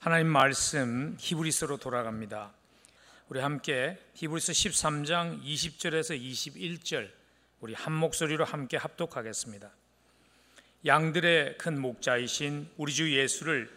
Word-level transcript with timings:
하나님 0.00 0.28
말씀 0.28 1.16
히브리서로 1.18 1.78
돌아갑니다. 1.78 2.52
우리 3.30 3.40
함께 3.40 3.98
히브리서 4.14 4.52
13장 4.52 5.42
20절에서 5.42 6.16
21절 6.16 7.10
우리 7.58 7.74
한 7.74 7.94
목소리로 7.94 8.44
함께 8.44 8.76
합독하겠습니다. 8.76 9.68
양들의 10.86 11.58
큰 11.58 11.80
목자이신 11.80 12.68
우리 12.76 12.92
주 12.92 13.12
예수를 13.12 13.68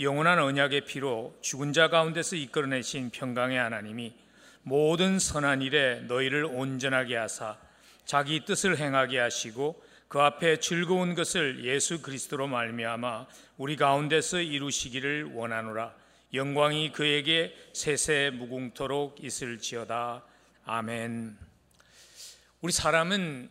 영원한 0.00 0.40
언약의 0.40 0.80
피로 0.84 1.38
죽은 1.42 1.72
자 1.72 1.88
가운데서 1.88 2.34
이끌어내신 2.34 3.10
평강의 3.10 3.56
하나님이 3.56 4.16
모든 4.64 5.20
선한 5.20 5.62
일에 5.62 6.00
너희를 6.08 6.44
온전하게 6.44 7.14
하사 7.14 7.56
자기 8.04 8.44
뜻을 8.44 8.78
행하게 8.78 9.20
하시고 9.20 9.80
그 10.08 10.20
앞에 10.20 10.58
즐거운 10.58 11.14
것을 11.14 11.64
예수 11.66 12.00
그리스도로 12.00 12.46
말미암아 12.46 13.26
우리 13.58 13.76
가운데서 13.76 14.40
이루시기를 14.40 15.34
원하노라 15.34 15.94
영광이 16.32 16.92
그에게 16.92 17.54
세세 17.74 18.30
무궁토록 18.30 19.22
있을지어다 19.22 20.24
아멘. 20.64 21.36
우리 22.62 22.72
사람은 22.72 23.50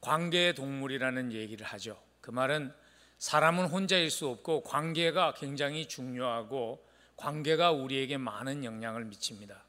관계의 0.00 0.54
동물이라는 0.54 1.32
얘기를 1.32 1.66
하죠. 1.66 2.02
그 2.22 2.30
말은 2.30 2.72
사람은 3.18 3.66
혼자일 3.66 4.10
수 4.10 4.26
없고 4.28 4.62
관계가 4.62 5.34
굉장히 5.34 5.86
중요하고 5.86 6.82
관계가 7.16 7.72
우리에게 7.72 8.16
많은 8.16 8.64
영향을 8.64 9.04
미칩니다. 9.04 9.62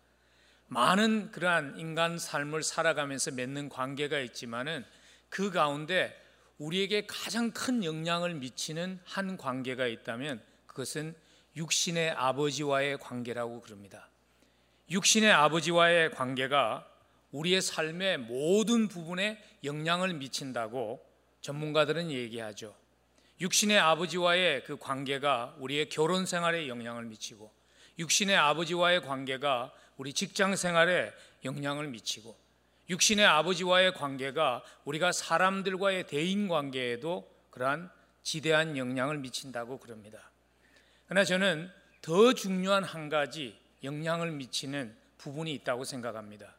많은 0.67 1.31
그러한 1.31 1.77
인간 1.77 2.17
삶을 2.17 2.63
살아가면서 2.63 3.31
맺는 3.31 3.67
관계가 3.67 4.19
있지만은 4.19 4.85
그 5.27 5.51
가운데 5.51 6.20
우리에게 6.61 7.07
가장 7.07 7.49
큰 7.51 7.83
영향을 7.83 8.35
미치는 8.35 8.99
한 9.03 9.35
관계가 9.35 9.87
있다면 9.87 10.43
그것은 10.67 11.15
육신의 11.55 12.11
아버지와의 12.11 12.99
관계라고 12.99 13.61
그럽니다. 13.61 14.07
육신의 14.91 15.31
아버지와의 15.31 16.11
관계가 16.11 16.87
우리의 17.31 17.63
삶의 17.63 18.19
모든 18.19 18.87
부분에 18.87 19.43
영향을 19.63 20.13
미친다고 20.13 21.03
전문가들은 21.41 22.11
얘기하죠. 22.11 22.75
육신의 23.39 23.79
아버지와의 23.79 24.63
그 24.63 24.77
관계가 24.77 25.55
우리의 25.57 25.89
결혼 25.89 26.27
생활에 26.27 26.67
영향을 26.67 27.05
미치고 27.05 27.51
육신의 27.97 28.37
아버지와의 28.37 29.01
관계가 29.01 29.73
우리 29.97 30.13
직장 30.13 30.55
생활에 30.55 31.11
영향을 31.43 31.87
미치고 31.87 32.37
육신의 32.91 33.25
아버지와의 33.25 33.93
관계가 33.93 34.63
우리가 34.83 35.13
사람들과의 35.13 36.07
대인 36.07 36.49
관계에도 36.49 37.25
그러한 37.49 37.89
지대한 38.21 38.75
영향을 38.75 39.17
미친다고 39.17 39.79
그럽니다. 39.79 40.19
그러나 41.07 41.23
저는 41.23 41.71
더 42.01 42.33
중요한 42.33 42.83
한 42.83 43.07
가지 43.07 43.57
영향을 43.83 44.31
미치는 44.31 44.93
부분이 45.19 45.53
있다고 45.53 45.85
생각합니다. 45.85 46.53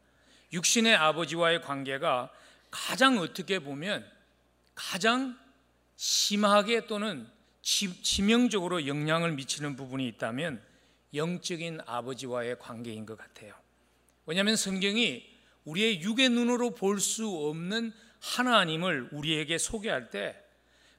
육신의 0.51 0.95
아버지와의 0.95 1.61
관계가 1.61 2.31
가장 2.71 3.19
어떻게 3.19 3.59
보면 3.59 4.03
가장 4.73 5.37
심하게 5.95 6.87
또는 6.87 7.27
치명적으로 7.61 8.87
영향을 8.87 9.33
미치는 9.33 9.75
부분이 9.75 10.07
있다면 10.07 10.63
영적인 11.13 11.81
아버지와의 11.85 12.57
관계인 12.57 13.05
것 13.05 13.19
같아요. 13.19 13.53
왜냐하면 14.25 14.55
성경이 14.55 15.32
우리의 15.65 16.01
육의 16.01 16.29
눈으로 16.29 16.71
볼 16.71 16.99
수 16.99 17.27
없는 17.27 17.93
하나님을 18.19 19.09
우리에게 19.11 19.57
소개할 19.57 20.09
때 20.09 20.35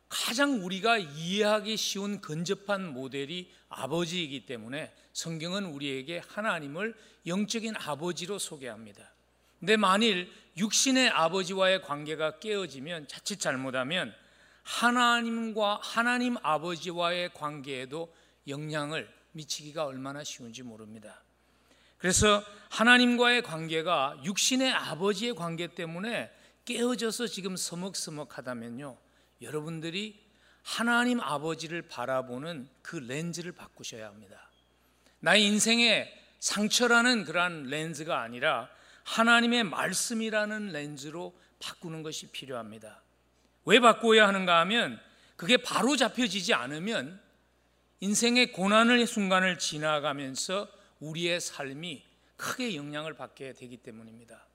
가장 0.08 0.64
우리가 0.64 0.98
이해하기 0.98 1.76
쉬운 1.76 2.20
근접한 2.20 2.92
모델이 2.92 3.50
아버지이기 3.68 4.46
때문에 4.46 4.92
성경은 5.12 5.64
우리에게 5.66 6.22
하나님을 6.28 6.94
영적인 7.26 7.74
아버지로 7.76 8.38
소개합니다. 8.38 9.10
근데 9.58 9.76
만일 9.76 10.30
육신의 10.58 11.08
아버지와의 11.10 11.82
관계가 11.82 12.38
깨어지면 12.38 13.08
자칫 13.08 13.40
잘못하면 13.40 14.14
하나님과 14.62 15.80
하나님 15.82 16.36
아버지와의 16.42 17.32
관계에도 17.34 18.14
영향을 18.46 19.08
미치기가 19.32 19.86
얼마나 19.86 20.22
쉬운지 20.22 20.62
모릅니다. 20.62 21.23
그래서 21.98 22.42
하나님과의 22.70 23.42
관계가 23.42 24.18
육신의 24.24 24.72
아버지의 24.72 25.34
관계 25.34 25.68
때문에 25.68 26.30
깨어져서 26.64 27.26
지금 27.28 27.56
서먹서먹하다면요. 27.56 28.96
여러분들이 29.42 30.22
하나님 30.62 31.20
아버지를 31.20 31.82
바라보는 31.82 32.68
그 32.82 32.96
렌즈를 32.96 33.52
바꾸셔야 33.52 34.06
합니다. 34.06 34.50
나의 35.20 35.44
인생의 35.44 36.12
상처라는 36.40 37.24
그러한 37.24 37.64
렌즈가 37.64 38.20
아니라 38.20 38.68
하나님의 39.04 39.64
말씀이라는 39.64 40.72
렌즈로 40.72 41.38
바꾸는 41.60 42.02
것이 42.02 42.26
필요합니다. 42.28 43.02
왜 43.66 43.80
바꾸어야 43.80 44.26
하는가 44.26 44.60
하면 44.60 45.00
그게 45.36 45.56
바로 45.56 45.96
잡혀지지 45.96 46.54
않으면 46.54 47.20
인생의 48.00 48.52
고난의 48.52 49.06
순간을 49.06 49.58
지나가면서 49.58 50.68
우리의 51.04 51.40
삶이 51.40 52.02
크게 52.36 52.76
영향을 52.76 53.14
받게 53.14 53.52
되기 53.54 53.76
때문입니다. 53.76 54.46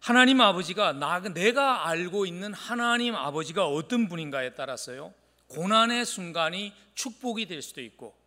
하나님 0.00 0.40
아버지가 0.40 0.94
나, 0.94 1.20
내가 1.20 1.88
알고 1.88 2.24
있는 2.24 2.54
하나님 2.54 3.14
아버지가 3.14 3.66
어떤 3.66 4.08
분인가에 4.08 4.54
따라서요, 4.54 5.12
고난의 5.48 6.06
순간이 6.06 6.72
축복이 6.94 7.46
될 7.46 7.60
수도 7.60 7.82
있고, 7.82 8.18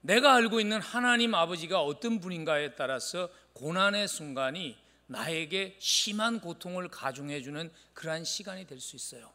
내가 0.00 0.34
알고 0.34 0.60
있는 0.60 0.80
하나님 0.80 1.34
아버지가 1.34 1.82
어떤 1.82 2.20
분인가에 2.20 2.74
따라서 2.74 3.28
고난의 3.52 4.08
순간이 4.08 4.76
나에게 5.06 5.76
심한 5.78 6.40
고통을 6.40 6.88
가중해 6.88 7.42
주는 7.42 7.70
그러한 7.92 8.24
시간이 8.24 8.66
될 8.66 8.80
수 8.80 8.96
있어요. 8.96 9.30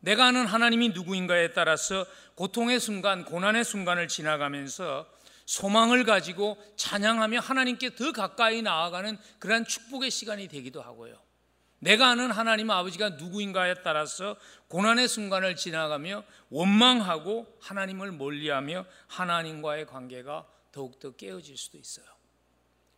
내가 0.00 0.26
아는 0.26 0.46
하나님이 0.46 0.90
누구인가에 0.90 1.52
따라서 1.52 2.06
고통의 2.34 2.80
순간, 2.80 3.24
고난의 3.24 3.64
순간을 3.64 4.08
지나가면서 4.08 5.06
소망을 5.46 6.04
가지고 6.04 6.56
찬양하며 6.76 7.40
하나님께 7.40 7.94
더 7.94 8.12
가까이 8.12 8.62
나아가는 8.62 9.18
그러한 9.38 9.66
축복의 9.66 10.10
시간이 10.10 10.48
되기도 10.48 10.80
하고요. 10.80 11.22
내가 11.80 12.08
아는 12.08 12.30
하나님 12.30 12.70
아버지가 12.70 13.10
누구인가에 13.10 13.74
따라서 13.82 14.36
고난의 14.68 15.06
순간을 15.06 15.54
지나가며 15.54 16.24
원망하고 16.48 17.58
하나님을 17.60 18.12
멀리하며 18.12 18.86
하나님과의 19.08 19.86
관계가 19.86 20.46
더욱더 20.72 21.12
깨어질 21.12 21.58
수도 21.58 21.76
있어요. 21.76 22.06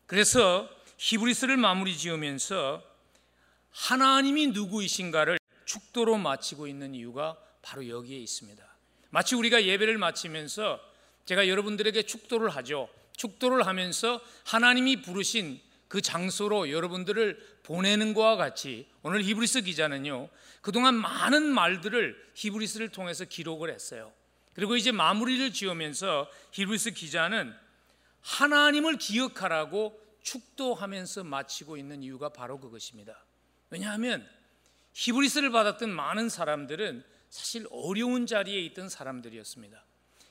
그래서 0.06 0.68
히브리스를 0.98 1.56
마무리 1.56 1.96
지으면서 1.96 2.82
하나님이 3.70 4.48
누구이신가를 4.48 5.38
축도로 5.64 6.16
마치고 6.16 6.68
있는 6.68 6.94
이유가 6.94 7.36
바로 7.62 7.88
여기에 7.88 8.18
있습니다. 8.18 8.64
마치 9.10 9.34
우리가 9.34 9.64
예배를 9.64 9.98
마치면서 9.98 10.80
제가 11.26 11.48
여러분들에게 11.48 12.02
축도를 12.02 12.48
하죠. 12.50 12.88
축도를 13.16 13.66
하면서 13.66 14.20
하나님이 14.44 15.02
부르신 15.02 15.60
그 15.88 16.00
장소로 16.00 16.70
여러분들을 16.70 17.60
보내는 17.62 18.14
것과 18.14 18.36
같이 18.36 18.88
오늘 19.02 19.22
히브리스 19.22 19.62
기자는요. 19.62 20.28
그동안 20.60 20.94
많은 20.94 21.44
말들을 21.44 22.30
히브리스를 22.34 22.88
통해서 22.88 23.24
기록을 23.24 23.72
했어요. 23.72 24.12
그리고 24.54 24.76
이제 24.76 24.90
마무리를 24.90 25.52
지으면서 25.52 26.28
히브리스 26.52 26.92
기자는 26.92 27.54
하나님을 28.22 28.96
기억하라고 28.96 30.00
축도하면서 30.22 31.24
마치고 31.24 31.76
있는 31.76 32.02
이유가 32.02 32.30
바로 32.30 32.58
그것입니다. 32.58 33.24
왜냐하면 33.70 34.28
히브리스를 34.94 35.50
받았던 35.50 35.90
많은 35.90 36.28
사람들은 36.28 37.04
사실 37.30 37.66
어려운 37.70 38.26
자리에 38.26 38.60
있던 38.62 38.88
사람들이었습니다. 38.88 39.85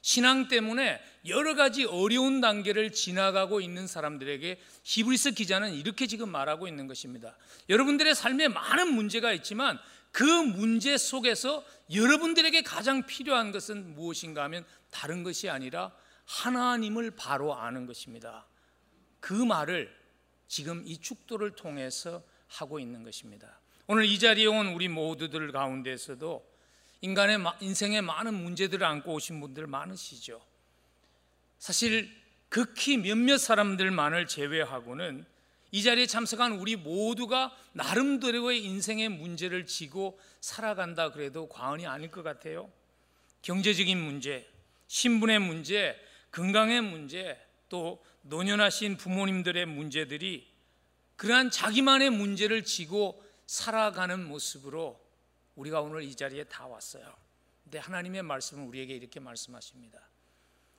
신앙 0.05 0.47
때문에 0.47 1.01
여러 1.27 1.55
가지 1.55 1.83
어려운 1.83 2.39
단계를 2.39 2.91
지나가고 2.91 3.59
있는 3.59 3.87
사람들에게 3.87 4.61
히브리스 4.83 5.31
기자는 5.31 5.73
이렇게 5.73 6.05
지금 6.05 6.29
말하고 6.29 6.67
있는 6.67 6.85
것입니다. 6.85 7.35
여러분들의 7.69 8.13
삶에 8.13 8.49
많은 8.49 8.93
문제가 8.93 9.33
있지만 9.33 9.79
그 10.11 10.21
문제 10.23 10.95
속에서 10.95 11.65
여러분들에게 11.91 12.61
가장 12.61 13.07
필요한 13.07 13.51
것은 13.51 13.95
무엇인가 13.95 14.43
하면 14.43 14.63
다른 14.91 15.23
것이 15.23 15.49
아니라 15.49 15.91
하나님을 16.25 17.15
바로 17.15 17.55
아는 17.55 17.87
것입니다. 17.87 18.45
그 19.19 19.33
말을 19.33 19.91
지금 20.47 20.83
이 20.85 20.99
축도를 20.99 21.55
통해서 21.55 22.23
하고 22.47 22.79
있는 22.79 23.01
것입니다. 23.01 23.59
오늘 23.87 24.05
이 24.05 24.19
자리에 24.19 24.45
온 24.45 24.67
우리 24.67 24.87
모두들 24.87 25.51
가운데서도 25.51 26.54
인간의 27.05 27.37
인생에 27.59 28.01
많은 28.01 28.33
문제들을 28.33 28.83
안고 28.83 29.13
오신 29.13 29.39
분들 29.39 29.67
많으시죠. 29.67 30.41
사실 31.59 32.09
극히 32.49 32.97
몇몇 32.97 33.37
사람들만을 33.37 34.27
제외하고는 34.27 35.23
이 35.71 35.83
자리에 35.83 36.07
참석한 36.07 36.53
우리 36.53 36.75
모두가 36.75 37.55
나름대로의 37.73 38.63
인생의 38.63 39.09
문제를 39.09 39.67
지고 39.67 40.19
살아간다 40.41 41.11
그래도 41.11 41.47
과언이 41.47 41.85
아닐 41.85 42.09
것 42.09 42.23
같아요. 42.23 42.71
경제적인 43.43 43.99
문제, 43.99 44.49
신분의 44.87 45.39
문제, 45.39 45.95
건강의 46.31 46.81
문제, 46.81 47.39
또 47.69 48.03
노년하신 48.23 48.97
부모님들의 48.97 49.63
문제들이 49.67 50.47
그러한 51.17 51.51
자기만의 51.51 52.09
문제를 52.09 52.63
지고 52.63 53.23
살아가는 53.45 54.25
모습으로 54.27 55.04
우리가 55.55 55.81
오늘 55.81 56.03
이 56.03 56.15
자리에 56.15 56.43
다 56.45 56.67
왔어요. 56.67 57.15
근데 57.63 57.79
하나님의 57.79 58.23
말씀은 58.23 58.65
우리에게 58.67 58.95
이렇게 58.95 59.19
말씀하십니다. 59.19 59.99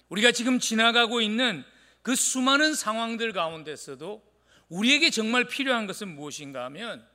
우리가 0.08 0.32
지금 0.32 0.58
지나가고 0.58 1.20
있는 1.20 1.64
그 2.02 2.14
수많은 2.14 2.74
상황들 2.74 3.32
가운데서도 3.32 4.22
우리에게 4.68 5.10
정말 5.10 5.44
필요한 5.48 5.86
것은 5.86 6.14
무엇인가 6.14 6.64
하면 6.66 7.06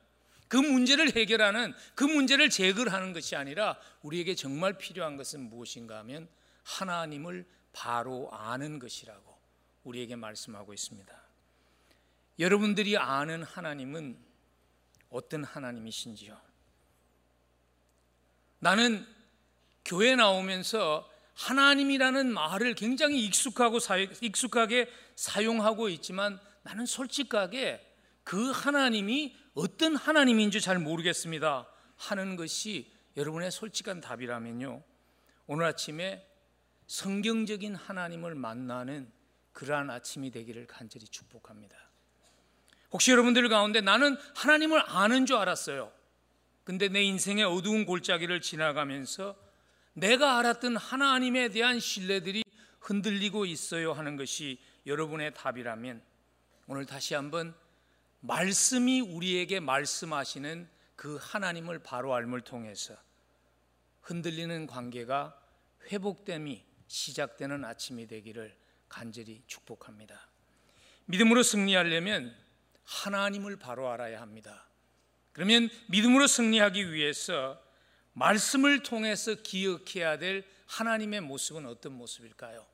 그 0.48 0.58
문제를 0.58 1.16
해결하는 1.16 1.72
그 1.94 2.04
문제를 2.04 2.50
제거하는 2.50 3.14
것이 3.14 3.36
아니라 3.36 3.78
우리에게 4.02 4.34
정말 4.34 4.76
필요한 4.76 5.16
것은 5.16 5.40
무엇인가 5.48 5.98
하면 6.00 6.28
하나님을 6.64 7.46
바로 7.72 8.30
아는 8.30 8.78
것이라고 8.78 9.38
우리에게 9.84 10.16
말씀하고 10.16 10.74
있습니다. 10.74 11.22
여러분들이 12.38 12.98
아는 12.98 13.42
하나님은 13.42 14.18
어떤 15.08 15.44
하나님이신지요? 15.44 16.51
나는 18.62 19.04
교회 19.84 20.14
나오면서 20.14 21.10
하나님이라는 21.34 22.32
말을 22.32 22.74
굉장히 22.74 23.24
익숙하고 23.26 23.78
익숙하게 24.20 24.88
사용하고 25.16 25.88
있지만 25.88 26.38
나는 26.62 26.86
솔직하게 26.86 27.84
그 28.22 28.52
하나님이 28.52 29.34
어떤 29.54 29.96
하나님인지 29.96 30.60
잘 30.60 30.78
모르겠습니다. 30.78 31.68
하는 31.96 32.36
것이 32.36 32.88
여러분의 33.16 33.50
솔직한 33.50 34.00
답이라면요. 34.00 34.80
오늘 35.48 35.66
아침에 35.66 36.24
성경적인 36.86 37.74
하나님을 37.74 38.36
만나는 38.36 39.10
그러한 39.52 39.90
아침이 39.90 40.30
되기를 40.30 40.68
간절히 40.68 41.06
축복합니다. 41.06 41.76
혹시 42.92 43.10
여러분들 43.10 43.48
가운데 43.48 43.80
나는 43.80 44.16
하나님을 44.36 44.84
아는 44.86 45.26
줄 45.26 45.36
알았어요. 45.38 45.92
근데 46.64 46.88
내 46.88 47.02
인생의 47.02 47.44
어두운 47.44 47.84
골짜기를 47.84 48.40
지나가면서 48.40 49.36
내가 49.94 50.38
알았던 50.38 50.76
하나님에 50.76 51.48
대한 51.48 51.80
신뢰들이 51.80 52.44
흔들리고 52.80 53.46
있어요 53.46 53.92
하는 53.92 54.16
것이 54.16 54.58
여러분의 54.86 55.34
답이라면 55.34 56.02
오늘 56.66 56.86
다시 56.86 57.14
한번 57.14 57.54
말씀이 58.20 59.00
우리에게 59.00 59.60
말씀하시는 59.60 60.68
그 60.94 61.18
하나님을 61.20 61.80
바로 61.80 62.14
알을 62.14 62.42
통해서 62.42 62.96
흔들리는 64.02 64.66
관계가 64.66 65.38
회복됨이 65.90 66.64
시작되는 66.86 67.64
아침이 67.64 68.06
되기를 68.06 68.56
간절히 68.88 69.42
축복합니다. 69.46 70.28
믿음으로 71.06 71.42
승리하려면 71.42 72.36
하나님을 72.84 73.56
바로 73.56 73.90
알아야 73.90 74.20
합니다. 74.20 74.66
그러면 75.32 75.70
믿음으로 75.88 76.26
승리하기 76.26 76.92
위해서 76.92 77.60
말씀을 78.12 78.82
통해서 78.82 79.34
기억해야 79.34 80.18
될 80.18 80.44
하나님의 80.66 81.22
모습은 81.22 81.66
어떤 81.66 81.92
모습일까요? 81.92 82.66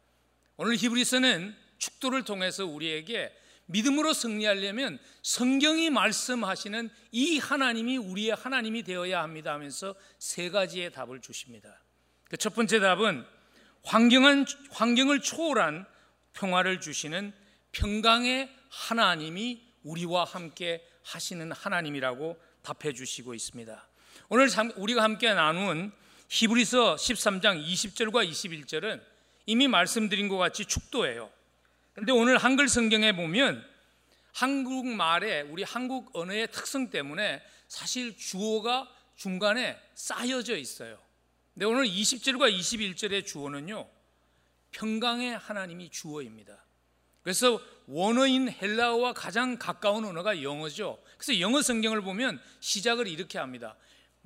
오늘 0.57 0.77
히브리서는 0.77 1.55
축도를 1.79 2.25
통해서 2.25 2.67
우리에게 2.67 3.33
믿음으로 3.67 4.13
승리하려면 4.13 4.99
성경이 5.23 5.91
말씀하시는 5.91 6.91
이 7.13 7.39
하나님이 7.39 7.99
우리의 7.99 8.35
하나님이 8.35 8.83
되어야 8.83 9.23
합니다 9.23 9.53
하면서 9.53 9.95
세 10.19 10.51
가지의 10.51 10.91
답을 10.93 11.21
주십니다. 11.21 11.81
그 12.31 12.37
첫 12.37 12.55
번째 12.55 12.81
답은 12.81 13.25
환경은, 13.85 14.45
환경을 14.71 15.21
초월한 15.21 15.87
평화를 16.33 16.81
주시는 16.81 17.33
평강의 17.73 18.55
하나님이 18.71 19.63
우리와 19.83 20.25
함께 20.25 20.87
하시는 21.05 21.51
하나님이라고 21.53 22.39
답해 22.69 22.93
주시고 22.93 23.33
있습니다. 23.35 23.89
오늘 24.29 24.49
우리가 24.77 25.03
함께 25.03 25.33
나눈 25.33 25.91
히브리서 26.29 26.97
13장 26.97 27.65
20절과 27.65 28.29
21절은 28.31 29.01
이미 29.47 29.69
말씀드린 29.69 30.29
것 30.29 30.37
같이 30.37 30.67
축도예요. 30.67 31.31
그런데 31.95 32.13
오늘 32.13 32.37
한글 32.37 32.69
성경에 32.69 33.13
보면 33.13 33.65
한국말에 34.33 35.43
우리 35.43 35.63
한국 35.63 36.15
언어의 36.15 36.53
특성 36.53 36.91
때문에 36.91 37.43
사실 37.69 38.17
주어가 38.19 38.87
중간에 39.17 39.81
쌓여져 39.95 40.57
있어요. 40.59 40.99
근데 41.55 41.65
오늘 41.65 41.87
20절과 41.87 42.55
21절의 42.55 43.27
주어는요. 43.27 43.89
평강의 44.73 45.39
하나님이 45.39 45.89
주어입니다. 45.89 46.63
그래서 47.23 47.61
원어인 47.89 48.51
헬라어와 48.51 49.15
가장 49.15 49.59
가까운 49.59 50.05
언어가 50.05 50.43
영어죠. 50.43 51.03
그래서 51.17 51.41
영어 51.41 51.63
성경을 51.63 52.03
보면 52.03 52.39
시작을 52.61 53.09
이렇게 53.09 53.39
합니다. 53.39 53.77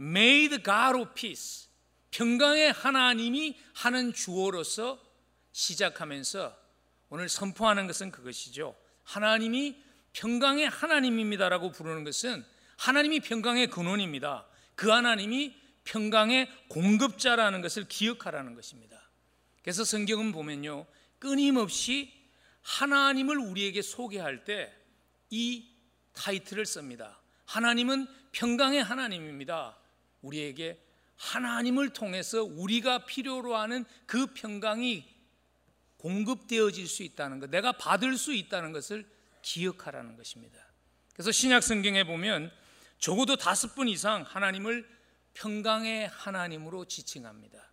May 0.00 0.48
the 0.48 0.62
God 0.62 0.98
of 0.98 1.14
peace. 1.14 1.68
평강의 2.10 2.72
하나님이 2.72 3.56
하는 3.74 4.12
주어로서 4.12 5.00
시작하면서 5.52 6.56
오늘 7.08 7.28
선포하는 7.28 7.86
것은 7.86 8.10
그것이죠. 8.10 8.74
하나님이 9.04 9.80
평강의 10.12 10.68
하나님입니다라고 10.68 11.70
부르는 11.70 12.02
것은 12.02 12.44
하나님이 12.78 13.20
평강의 13.20 13.68
근원입니다. 13.68 14.44
그 14.74 14.90
하나님이 14.90 15.54
평강의 15.84 16.50
공급자라는 16.68 17.62
것을 17.62 17.86
기억하라는 17.88 18.54
것입니다. 18.56 19.00
그래서 19.62 19.84
성경은 19.84 20.32
보면요. 20.32 20.86
끊임없이 21.20 22.21
하나님을 22.62 23.38
우리에게 23.38 23.82
소개할 23.82 24.44
때 24.44 24.82
이 25.32 25.66
타이틀을 26.12 26.66
씁니다. 26.66 27.18
하나님은 27.46 28.06
평강의 28.32 28.84
하나님입니다. 28.84 29.78
우리에게 30.20 30.78
하나님을 31.16 31.94
통해서 31.94 32.44
우리가 32.44 33.06
필요로 33.06 33.56
하는 33.56 33.86
그 34.04 34.26
평강이 34.26 35.10
공급되어질 35.96 36.86
수 36.86 37.02
있다는 37.02 37.40
것, 37.40 37.48
내가 37.48 37.72
받을 37.72 38.18
수 38.18 38.34
있다는 38.34 38.72
것을 38.72 39.08
기억하라는 39.40 40.16
것입니다. 40.16 40.58
그래서 41.14 41.32
신약 41.32 41.62
성경에 41.62 42.04
보면 42.04 42.52
적어도 42.98 43.36
다섯 43.36 43.74
번 43.74 43.88
이상 43.88 44.22
하나님을 44.22 44.86
평강의 45.32 46.08
하나님으로 46.08 46.84
지칭합니다. 46.84 47.71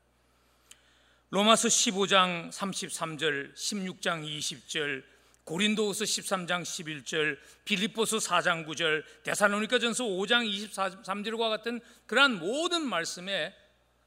로마서 1.31 1.67
15장 1.67 2.51
33절, 2.51 3.53
16장 3.53 4.25
20절, 4.25 5.03
고린도후서 5.43 6.05
13장 6.05 6.63
11절, 6.63 7.37
빌립보서 7.65 8.17
4장 8.17 8.65
9절, 8.67 9.03
데살로니가전서 9.23 10.05
5장 10.05 10.47
23절과 10.47 11.49
같은 11.49 11.81
그러한 12.07 12.39
모든 12.39 12.81
말씀에 12.81 13.55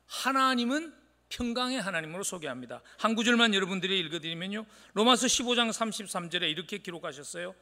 하나님은 0.06 0.92
평강의 1.28 1.80
하나님으로 1.80 2.24
소개합니다. 2.24 2.82
한 2.98 3.14
구절만 3.14 3.54
여러분들이 3.54 3.98
읽어드리면요. 4.00 4.66
로마서 4.94 5.26
15장 5.26 5.70
33절에 5.70 6.50
이렇게 6.50 6.78
기록하셨어요. 6.78 7.54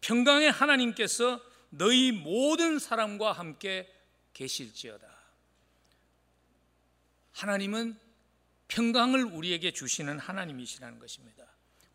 평강의 0.00 0.50
하나님께서 0.50 1.40
너희 1.70 2.12
모든 2.12 2.78
사람과 2.78 3.32
함께 3.32 3.92
계실지어다. 4.32 5.06
하나님은 7.32 8.07
평강을 8.68 9.24
우리에게 9.24 9.72
주시는 9.72 10.18
하나님이시라는 10.18 10.98
것입니다. 10.98 11.44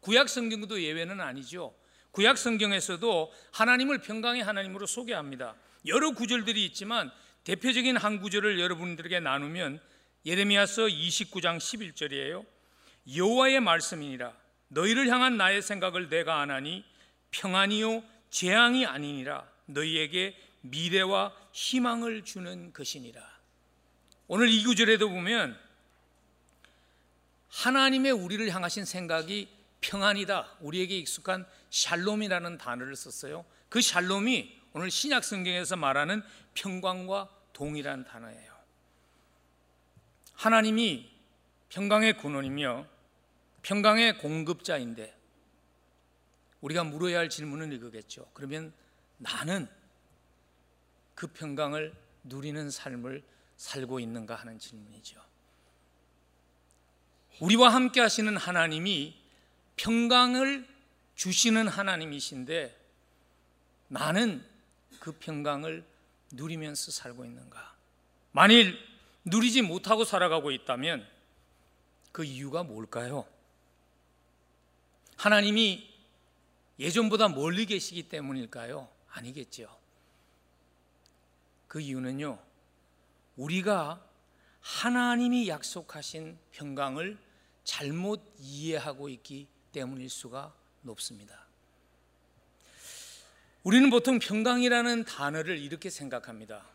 구약 0.02 0.28
성경도 0.28 0.82
예외는 0.82 1.22
아니죠. 1.22 1.74
구약 2.12 2.38
성경에서도 2.38 3.34
하나님을 3.54 4.02
평강의 4.02 4.44
하나님으로 4.44 4.86
소개합니다. 4.86 5.56
여러 5.88 6.12
구절들이 6.12 6.66
있지만 6.66 7.12
대표적인 7.44 7.98
한 7.98 8.20
구절을 8.20 8.60
여러분들에게 8.60 9.20
나누면 9.20 9.80
예레미야서 10.26 10.84
29장 10.84 11.58
11절이에요. 11.58 12.46
여호와의 13.16 13.60
말씀이니라 13.60 14.34
너희를 14.70 15.10
향한 15.10 15.38
나의 15.38 15.62
생각을 15.62 16.10
내가 16.10 16.40
아나니 16.40 16.86
평안이요 17.32 18.04
재앙이 18.30 18.86
아니니라 18.86 19.48
너희에게 19.66 20.36
미래와 20.62 21.34
희망을 21.52 22.24
주는 22.24 22.72
것이니라. 22.74 23.22
오늘 24.28 24.50
이 24.50 24.64
구절에도 24.64 25.10
보면 25.10 25.58
하나님의 27.54 28.12
우리를 28.12 28.50
향하신 28.50 28.84
생각이 28.84 29.48
평안이다. 29.80 30.58
우리에게 30.62 30.98
익숙한 30.98 31.46
샬롬이라는 31.70 32.58
단어를 32.58 32.96
썼어요. 32.96 33.46
그 33.70 33.80
샬롬이 33.80 34.62
오늘 34.74 34.90
신약 34.90 35.24
성경에서 35.24 35.76
말하는 35.76 36.24
평강과 36.56 37.30
동일한 37.54 38.06
단어예요. 38.06 38.54
하나님이 40.34 41.12
평강의 41.70 42.18
근원이며 42.18 42.88
평강의 43.62 44.18
공급자인데 44.18 45.16
우리가 46.62 46.84
물어야 46.84 47.20
할 47.20 47.30
질문은 47.30 47.72
이거겠죠. 47.72 48.30
그러면 48.34 48.74
나는 49.18 49.68
그 51.14 51.28
평강을 51.28 51.94
누리는 52.24 52.72
삶을 52.72 53.24
살고 53.58 54.00
있는가 54.00 54.36
하는 54.36 54.58
질문이죠. 54.58 55.33
우리와 57.44 57.74
함께 57.74 58.00
하시는 58.00 58.38
하나님이 58.38 59.14
평강을 59.76 60.66
주시는 61.16 61.68
하나님이신데 61.68 62.74
나는 63.90 64.46
그 65.02 65.12
평강을 65.12 65.84
누리면서 66.32 66.92
살고 66.92 67.26
있는가? 67.26 67.76
만일 68.32 68.80
누리지 69.26 69.62
못하고 69.62 70.06
살아가고 70.06 70.52
있다면 70.52 71.06
그 72.14 72.24
이유가 72.24 72.64
뭘까요? 72.64 73.28
하나님이 75.18 75.94
예전보다 76.80 77.28
멀리 77.28 77.66
계시기 77.66 78.04
때문일까요? 78.04 78.88
아니겠죠. 79.12 79.68
그 81.68 81.82
이유는요, 81.82 82.40
우리가 83.36 84.02
하나님이 84.62 85.50
약속하신 85.50 86.38
평강을 86.54 87.33
잘못 87.64 88.36
이해하고 88.40 89.10
있기 89.10 89.48
때문일 89.72 90.10
수가 90.10 90.54
높습니다. 90.82 91.48
우리는 93.64 93.90
보통 93.90 94.20
평강이라는 94.20 95.06
단어를 95.06 95.58
이렇게 95.58 95.90
생각합니다. 95.90 96.66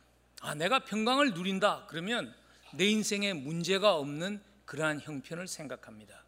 아, 0.41 0.55
내가 0.55 0.81
평강을 0.81 1.35
누린다. 1.35 1.87
그러면 1.89 2.35
내 2.73 2.87
인생에 2.87 3.35
문제가 3.35 3.95
없는 3.97 4.41
그러한 4.65 5.01
형편을 5.01 5.49
생각합니다. 5.49 6.25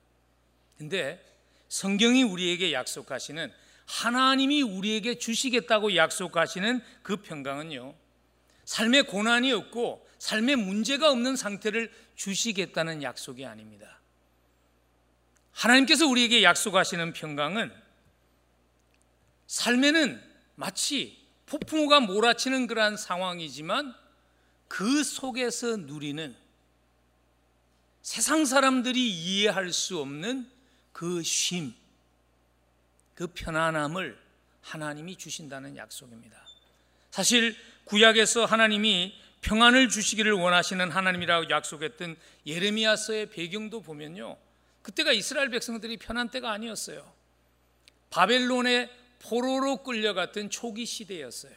근데 0.76 1.24
성경이 1.68 2.22
우리에게 2.24 2.72
약속하시는 2.72 3.52
하나님이 3.86 4.62
우리에게 4.62 5.18
주시겠다고 5.18 5.96
약속하시는 5.96 6.80
그 7.02 7.16
평강은요. 7.16 7.94
삶에 8.64 9.02
고난이 9.02 9.52
없고 9.52 10.06
삶에 10.18 10.56
문제가 10.56 11.10
없는 11.10 11.36
상태를 11.36 11.92
주시겠다는 12.14 13.02
약속이 13.02 13.46
아닙니다. 13.46 13.99
하나님께서 15.52 16.06
우리에게 16.06 16.42
약속하시는 16.42 17.12
평강은 17.12 17.72
삶에는 19.46 20.22
마치 20.54 21.18
폭풍우가 21.46 22.00
몰아치는 22.00 22.66
그러한 22.66 22.96
상황이지만 22.96 23.94
그 24.68 25.02
속에서 25.02 25.76
누리는 25.76 26.36
세상 28.02 28.44
사람들이 28.44 29.10
이해할 29.10 29.72
수 29.72 29.98
없는 30.00 30.48
그 30.92 31.22
쉼, 31.22 31.72
그 33.14 33.26
편안함을 33.26 34.18
하나님이 34.62 35.16
주신다는 35.16 35.76
약속입니다. 35.76 36.36
사실 37.10 37.56
구약에서 37.84 38.44
하나님이 38.44 39.14
평안을 39.42 39.88
주시기를 39.88 40.32
원하시는 40.32 40.90
하나님이라고 40.90 41.50
약속했던 41.50 42.16
예레미야서의 42.46 43.30
배경도 43.30 43.82
보면요. 43.82 44.36
그때가 44.82 45.12
이스라엘 45.12 45.50
백성들이 45.50 45.96
편한 45.98 46.30
때가 46.30 46.50
아니었어요. 46.50 47.12
바벨론의 48.10 48.90
포로로 49.20 49.82
끌려갔던 49.82 50.50
초기 50.50 50.86
시대였어요. 50.86 51.54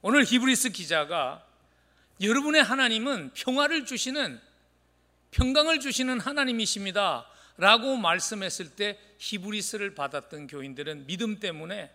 오늘 0.00 0.24
히브리스 0.24 0.70
기자가 0.70 1.46
여러분의 2.20 2.62
하나님은 2.62 3.32
평화를 3.34 3.84
주시는 3.84 4.40
평강을 5.30 5.80
주시는 5.80 6.20
하나님이십니다. 6.20 7.26
라고 7.56 7.96
말씀했을 7.96 8.70
때 8.70 8.98
히브리스를 9.18 9.94
받았던 9.94 10.46
교인들은 10.46 11.06
믿음 11.06 11.38
때문에 11.38 11.90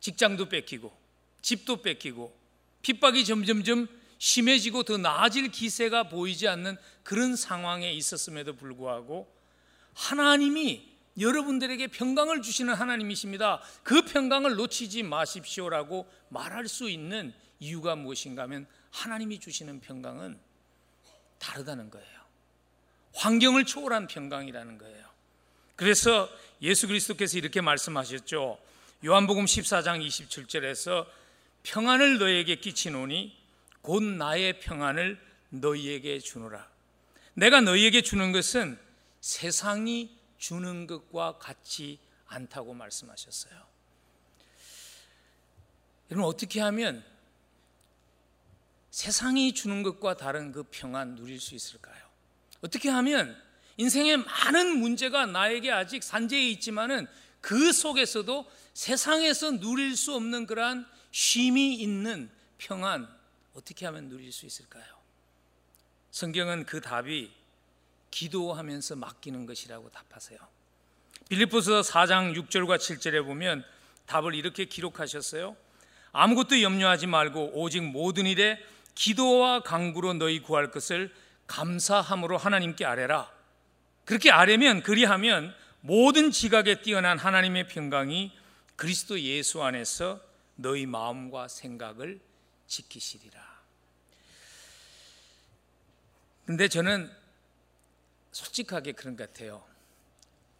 직장도 0.00 0.48
뺏기고 0.48 0.96
집도 1.42 1.82
뺏기고 1.82 2.36
핍박이 2.82 3.24
점점점 3.24 3.88
심해지고 4.18 4.84
더 4.84 4.96
나아질 4.96 5.50
기세가 5.50 6.08
보이지 6.08 6.48
않는 6.48 6.76
그런 7.02 7.36
상황에 7.36 7.92
있었음에도 7.92 8.54
불구하고 8.56 9.32
하나님이 9.98 10.86
여러분들에게 11.18 11.88
평강을 11.88 12.40
주시는 12.40 12.72
하나님이십니다. 12.72 13.60
그 13.82 14.02
평강을 14.02 14.54
놓치지 14.54 15.02
마십시오라고 15.02 16.08
말할 16.28 16.68
수 16.68 16.88
있는 16.88 17.34
이유가 17.58 17.96
무엇인가 17.96 18.42
하면 18.42 18.66
하나님이 18.92 19.40
주시는 19.40 19.80
평강은 19.80 20.38
다르다는 21.40 21.90
거예요. 21.90 22.18
환경을 23.14 23.64
초월한 23.64 24.06
평강이라는 24.06 24.78
거예요. 24.78 25.08
그래서 25.74 26.28
예수 26.62 26.86
그리스도께서 26.86 27.36
이렇게 27.36 27.60
말씀하셨죠. 27.60 28.58
요한복음 29.04 29.46
14장 29.46 30.06
27절에서 30.06 31.06
평안을 31.64 32.18
너에게 32.18 32.54
끼치노니 32.56 33.36
곧 33.82 34.02
나의 34.04 34.60
평안을 34.60 35.18
너희에게 35.50 36.20
주노라. 36.20 36.68
내가 37.34 37.60
너희에게 37.60 38.02
주는 38.02 38.30
것은 38.30 38.78
세상이 39.20 40.16
주는 40.38 40.86
것과 40.86 41.38
같지 41.38 41.98
않다고 42.26 42.74
말씀하셨어요. 42.74 43.66
여러분 46.10 46.28
어떻게 46.28 46.60
하면 46.60 47.04
세상이 48.90 49.52
주는 49.52 49.82
것과 49.82 50.16
다른 50.16 50.52
그 50.52 50.64
평안 50.70 51.14
누릴 51.14 51.40
수 51.40 51.54
있을까요? 51.54 51.96
어떻게 52.62 52.88
하면 52.88 53.40
인생에 53.76 54.16
많은 54.16 54.78
문제가 54.78 55.26
나에게 55.26 55.70
아직 55.70 56.02
산재해 56.02 56.50
있지만은 56.50 57.06
그 57.40 57.72
속에서도 57.72 58.50
세상에서 58.74 59.52
누릴 59.60 59.96
수 59.96 60.14
없는 60.14 60.46
그러한 60.46 60.86
쉼이 61.12 61.74
있는 61.74 62.30
평안 62.58 63.08
어떻게 63.54 63.86
하면 63.86 64.08
누릴 64.08 64.32
수 64.32 64.46
있을까요? 64.46 64.84
성경은 66.10 66.66
그 66.66 66.80
답이 66.80 67.37
기도하면서 68.10 68.96
맡기는 68.96 69.46
것이라고 69.46 69.90
답하세요. 69.90 70.38
빌립보서 71.28 71.82
4장 71.82 72.34
6절과 72.34 72.78
7절에 72.78 73.24
보면 73.24 73.64
답을 74.06 74.34
이렇게 74.34 74.64
기록하셨어요. 74.64 75.56
아무것도 76.12 76.62
염려하지 76.62 77.06
말고 77.06 77.52
오직 77.54 77.82
모든 77.82 78.26
일에 78.26 78.58
기도와 78.94 79.62
간구로 79.62 80.14
너희 80.14 80.40
구할 80.40 80.70
것을 80.70 81.14
감사함으로 81.46 82.36
하나님께 82.38 82.84
아뢰라. 82.84 83.30
그렇게 84.04 84.30
아뢰면 84.30 84.82
그리하면 84.82 85.54
모든 85.80 86.30
지각에 86.30 86.82
뛰어난 86.82 87.18
하나님의 87.18 87.68
평강이 87.68 88.32
그리스도 88.76 89.20
예수 89.20 89.62
안에서 89.62 90.20
너희 90.56 90.86
마음과 90.86 91.48
생각을 91.48 92.20
지키시리라. 92.66 93.48
근데 96.46 96.68
저는 96.68 97.10
솔직하게 98.32 98.92
그런 98.92 99.16
것 99.16 99.32
같아요. 99.32 99.64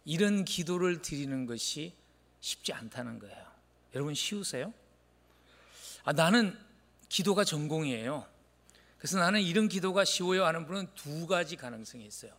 이런 0.05 0.45
기도를 0.45 1.01
드리는 1.01 1.45
것이 1.45 1.93
쉽지 2.39 2.73
않다는 2.73 3.19
거예요. 3.19 3.45
여러분 3.95 4.13
쉬우세요? 4.13 4.73
아, 6.03 6.13
나는 6.13 6.57
기도가 7.09 7.43
전공이에요. 7.43 8.25
그래서 8.97 9.17
나는 9.17 9.41
이런 9.41 9.67
기도가 9.67 10.03
쉬워요 10.05 10.45
하는 10.45 10.65
분은 10.65 10.87
두 10.95 11.27
가지 11.27 11.55
가능성이 11.55 12.05
있어요. 12.05 12.31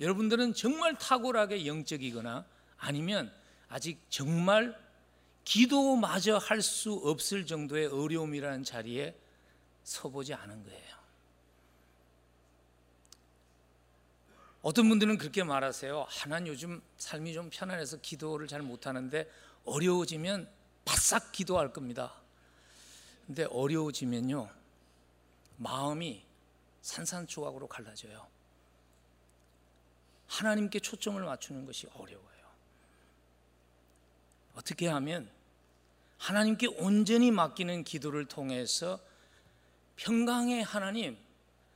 여러분들은 0.00 0.54
정말 0.54 0.96
탁월하게 0.98 1.66
영적이거나 1.66 2.44
아니면 2.78 3.32
아직 3.68 4.00
정말 4.10 4.78
기도마저 5.44 6.38
할 6.38 6.60
수 6.60 6.92
없을 6.92 7.46
정도의 7.46 7.86
어려움이라는 7.86 8.64
자리에 8.64 9.16
서보지 9.84 10.34
않은 10.34 10.64
거예요. 10.64 10.95
어떤 14.66 14.88
분들은 14.88 15.18
그렇게 15.18 15.44
말하세요. 15.44 16.06
하나는 16.08 16.48
요즘 16.48 16.82
삶이 16.98 17.34
좀 17.34 17.50
편안해서 17.50 17.98
기도를 17.98 18.48
잘 18.48 18.62
못하는데 18.62 19.30
어려워지면 19.64 20.50
바싹 20.84 21.30
기도할 21.30 21.72
겁니다. 21.72 22.12
근데 23.28 23.44
어려워지면요. 23.44 24.50
마음이 25.58 26.24
산산조각으로 26.82 27.68
갈라져요. 27.68 28.26
하나님께 30.26 30.80
초점을 30.80 31.22
맞추는 31.22 31.64
것이 31.64 31.86
어려워요. 31.94 32.26
어떻게 34.56 34.88
하면 34.88 35.30
하나님께 36.18 36.66
온전히 36.66 37.30
맡기는 37.30 37.84
기도를 37.84 38.24
통해서 38.24 38.98
평강의 39.94 40.64
하나님, 40.64 41.16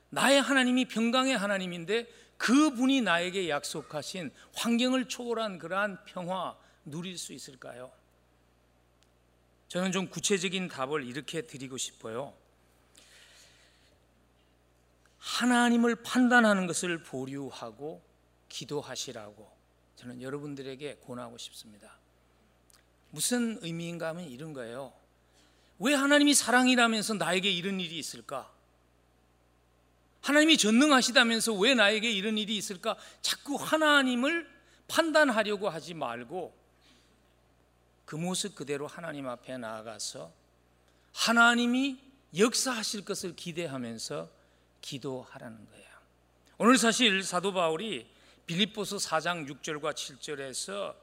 나의 0.09 0.41
하나님이 0.41 0.89
평강의 0.89 1.37
하나님인데 1.37 2.19
그분이 2.41 3.01
나에게 3.01 3.49
약속하신 3.49 4.31
환경을 4.55 5.07
초월한 5.07 5.59
그러한 5.59 6.03
평화 6.05 6.57
누릴 6.85 7.15
수 7.19 7.33
있을까요? 7.33 7.91
저는 9.67 9.91
좀 9.91 10.09
구체적인 10.09 10.67
답을 10.67 11.05
이렇게 11.05 11.43
드리고 11.43 11.77
싶어요. 11.77 12.33
하나님을 15.19 15.97
판단하는 16.01 16.65
것을 16.65 17.03
보류하고 17.03 18.01
기도하시라고 18.49 19.47
저는 19.97 20.23
여러분들에게 20.23 20.97
권하고 21.05 21.37
싶습니다. 21.37 21.99
무슨 23.11 23.59
의미인가 23.61 24.07
하면 24.09 24.25
이런 24.25 24.53
거예요. 24.53 24.91
왜 25.77 25.93
하나님이 25.93 26.33
사랑이라면서 26.33 27.13
나에게 27.13 27.51
이런 27.51 27.79
일이 27.79 27.99
있을까? 27.99 28.51
하나님이 30.21 30.57
전능하시다면서 30.57 31.53
왜 31.53 31.73
나에게 31.73 32.11
이런 32.11 32.37
일이 32.37 32.55
있을까? 32.55 32.95
자꾸 33.21 33.55
하나님을 33.55 34.49
판단하려고 34.87 35.69
하지 35.69 35.93
말고 35.93 36.55
그 38.05 38.15
모습 38.15 38.55
그대로 38.55 38.87
하나님 38.87 39.27
앞에 39.27 39.57
나아가서 39.57 40.31
하나님이 41.13 41.97
역사하실 42.37 43.05
것을 43.05 43.35
기대하면서 43.35 44.29
기도하라는 44.81 45.65
거예요. 45.65 45.89
오늘 46.57 46.77
사실 46.77 47.23
사도 47.23 47.53
바울이 47.53 48.07
빌립보서 48.45 48.97
4장 48.97 49.47
6절과 49.47 49.93
7절에서 49.93 50.95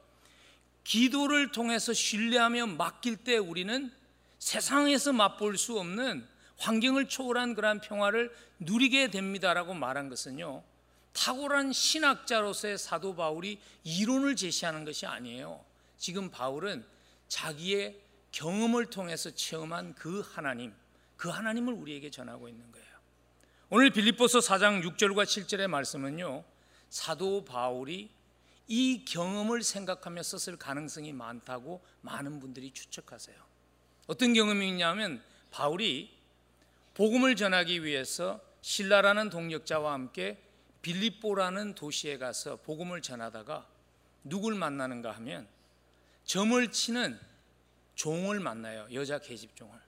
기도를 0.83 1.51
통해서 1.51 1.93
신뢰하며 1.93 2.67
맡길 2.67 3.17
때 3.17 3.37
우리는 3.37 3.91
세상에서 4.39 5.13
맛볼 5.13 5.57
수 5.57 5.77
없는 5.79 6.27
환경을 6.59 7.07
초월한 7.07 7.55
그러한 7.55 7.81
평화를 7.81 8.33
누리게 8.59 9.09
됩니다라고 9.09 9.73
말한 9.73 10.09
것은요. 10.09 10.63
탁월한 11.13 11.73
신학자로서의 11.73 12.77
사도 12.77 13.15
바울이 13.15 13.59
이론을 13.83 14.35
제시하는 14.35 14.85
것이 14.85 15.05
아니에요. 15.05 15.63
지금 15.97 16.29
바울은 16.29 16.85
자기의 17.27 17.99
경험을 18.31 18.87
통해서 18.87 19.31
체험한 19.31 19.95
그 19.95 20.21
하나님, 20.21 20.73
그 21.17 21.29
하나님을 21.29 21.73
우리에게 21.73 22.11
전하고 22.11 22.47
있는 22.47 22.71
거예요. 22.71 22.87
오늘 23.69 23.89
빌립보서 23.91 24.39
4장 24.39 24.83
6절과 24.83 25.23
7절의 25.23 25.67
말씀은요. 25.67 26.43
사도 26.89 27.45
바울이 27.45 28.09
이 28.67 29.05
경험을 29.05 29.63
생각하며 29.63 30.21
썼을 30.23 30.57
가능성이 30.57 31.11
많다고 31.11 31.81
많은 32.01 32.39
분들이 32.39 32.71
추측하세요. 32.71 33.35
어떤 34.07 34.33
경험이 34.33 34.69
있냐면 34.69 35.21
바울이 35.51 36.18
복음을 36.99 37.37
전하기 37.37 37.85
위해서 37.85 38.41
신라라는 38.59 39.29
동역자와 39.29 39.93
함께 39.93 40.37
빌립보라는 40.81 41.73
도시에 41.73 42.17
가서 42.17 42.57
복음을 42.57 43.01
전하다가 43.01 43.65
누굴 44.25 44.55
만나는가 44.55 45.11
하면 45.11 45.47
점을 46.25 46.69
치는 46.69 47.17
종을 47.95 48.41
만나요. 48.41 48.85
여자 48.91 49.17
계집종을. 49.17 49.79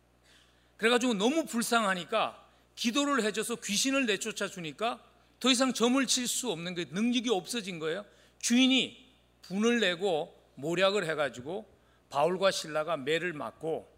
그래가지고 0.78 1.16
너무 1.16 1.46
불쌍하니까 1.46 2.48
기도를 2.78 3.24
해줘서 3.24 3.58
귀신을 3.58 4.06
내쫓아 4.06 4.48
주니까 4.48 5.04
더 5.42 5.52
이상 5.52 5.74
점을 5.74 6.08
칠 6.08 6.28
수 6.28 6.50
없는 6.50 6.76
그 6.76 6.86
능력이 6.92 7.30
없어진 7.30 7.80
거예요. 7.80 8.06
주인이 8.40 9.14
분을 9.42 9.82
내고 9.82 10.34
모략을 10.56 11.06
해가지고 11.10 11.70
바울과 12.10 12.52
신라가 12.52 12.96
매를 12.96 13.34
맞고 13.34 13.94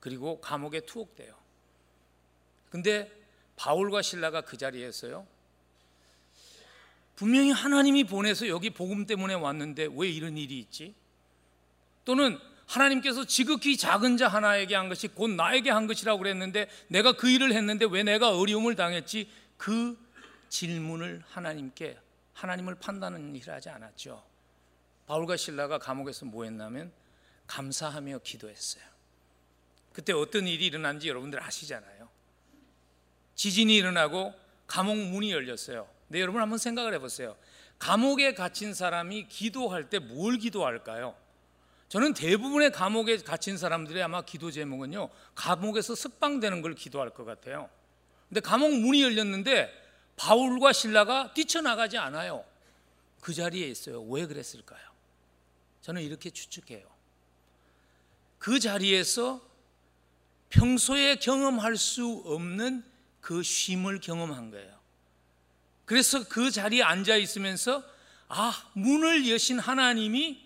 그리고 0.00 0.42
감옥에 0.42 0.80
투옥돼요. 0.80 1.37
근데 2.70 3.10
바울과 3.56 4.02
신라가 4.02 4.42
그 4.42 4.56
자리에서요. 4.56 5.26
분명히 7.16 7.50
하나님이 7.50 8.04
보내서 8.04 8.46
여기 8.48 8.70
복음 8.70 9.04
때문에 9.06 9.34
왔는데 9.34 9.88
왜 9.96 10.08
이런 10.08 10.36
일이 10.36 10.58
있지? 10.60 10.94
또는 12.04 12.38
하나님께서 12.66 13.24
지극히 13.24 13.76
작은 13.76 14.16
자 14.18 14.28
하나에게 14.28 14.74
한 14.74 14.88
것이 14.88 15.08
곧 15.08 15.30
나에게 15.30 15.70
한 15.70 15.86
것이라고 15.86 16.18
그랬는데 16.18 16.68
내가 16.86 17.12
그 17.12 17.28
일을 17.28 17.52
했는데 17.52 17.86
왜 17.90 18.02
내가 18.02 18.36
어려움을 18.38 18.76
당했지? 18.76 19.28
그 19.56 19.98
질문을 20.48 21.22
하나님께 21.26 21.98
하나님을 22.34 22.76
판단하는 22.76 23.34
일을 23.34 23.54
하지 23.54 23.68
않았죠. 23.70 24.22
바울과 25.06 25.36
신라가 25.36 25.78
감옥에서 25.78 26.26
뭐 26.26 26.44
했냐면 26.44 26.92
감사하며 27.46 28.20
기도했어요. 28.22 28.84
그때 29.92 30.12
어떤 30.12 30.46
일이 30.46 30.66
일어난지 30.66 31.08
여러분들 31.08 31.42
아시잖아요. 31.42 31.97
지진이 33.38 33.76
일어나고 33.76 34.34
감옥 34.66 34.96
문이 34.96 35.30
열렸어요. 35.30 35.88
네, 36.08 36.20
여러분 36.20 36.42
한번 36.42 36.58
생각을 36.58 36.92
해보세요. 36.94 37.36
감옥에 37.78 38.34
갇힌 38.34 38.74
사람이 38.74 39.28
기도할 39.28 39.88
때 39.88 40.00
뭘 40.00 40.38
기도할까요? 40.38 41.14
저는 41.88 42.14
대부분의 42.14 42.72
감옥에 42.72 43.16
갇힌 43.18 43.56
사람들의 43.56 44.02
아마 44.02 44.22
기도 44.22 44.50
제목은요, 44.50 45.08
감옥에서 45.36 45.94
석방되는 45.94 46.62
걸 46.62 46.74
기도할 46.74 47.10
것 47.10 47.24
같아요. 47.24 47.70
근데 48.28 48.40
감옥 48.40 48.74
문이 48.74 49.02
열렸는데 49.04 49.72
바울과 50.16 50.72
신라가 50.72 51.32
뛰쳐나가지 51.32 51.96
않아요. 51.96 52.44
그 53.20 53.32
자리에 53.32 53.68
있어요. 53.68 54.02
왜 54.02 54.26
그랬을까요? 54.26 54.80
저는 55.82 56.02
이렇게 56.02 56.30
추측해요. 56.30 56.84
그 58.40 58.58
자리에서 58.58 59.40
평소에 60.50 61.16
경험할 61.16 61.76
수 61.76 62.20
없는 62.26 62.84
그 63.28 63.42
쉼을 63.42 64.00
경험한 64.00 64.52
거예요. 64.52 64.74
그래서 65.84 66.26
그 66.28 66.50
자리에 66.50 66.82
앉아 66.82 67.16
있으면서 67.16 67.84
아, 68.26 68.54
문을 68.72 69.28
여신 69.28 69.58
하나님이 69.58 70.42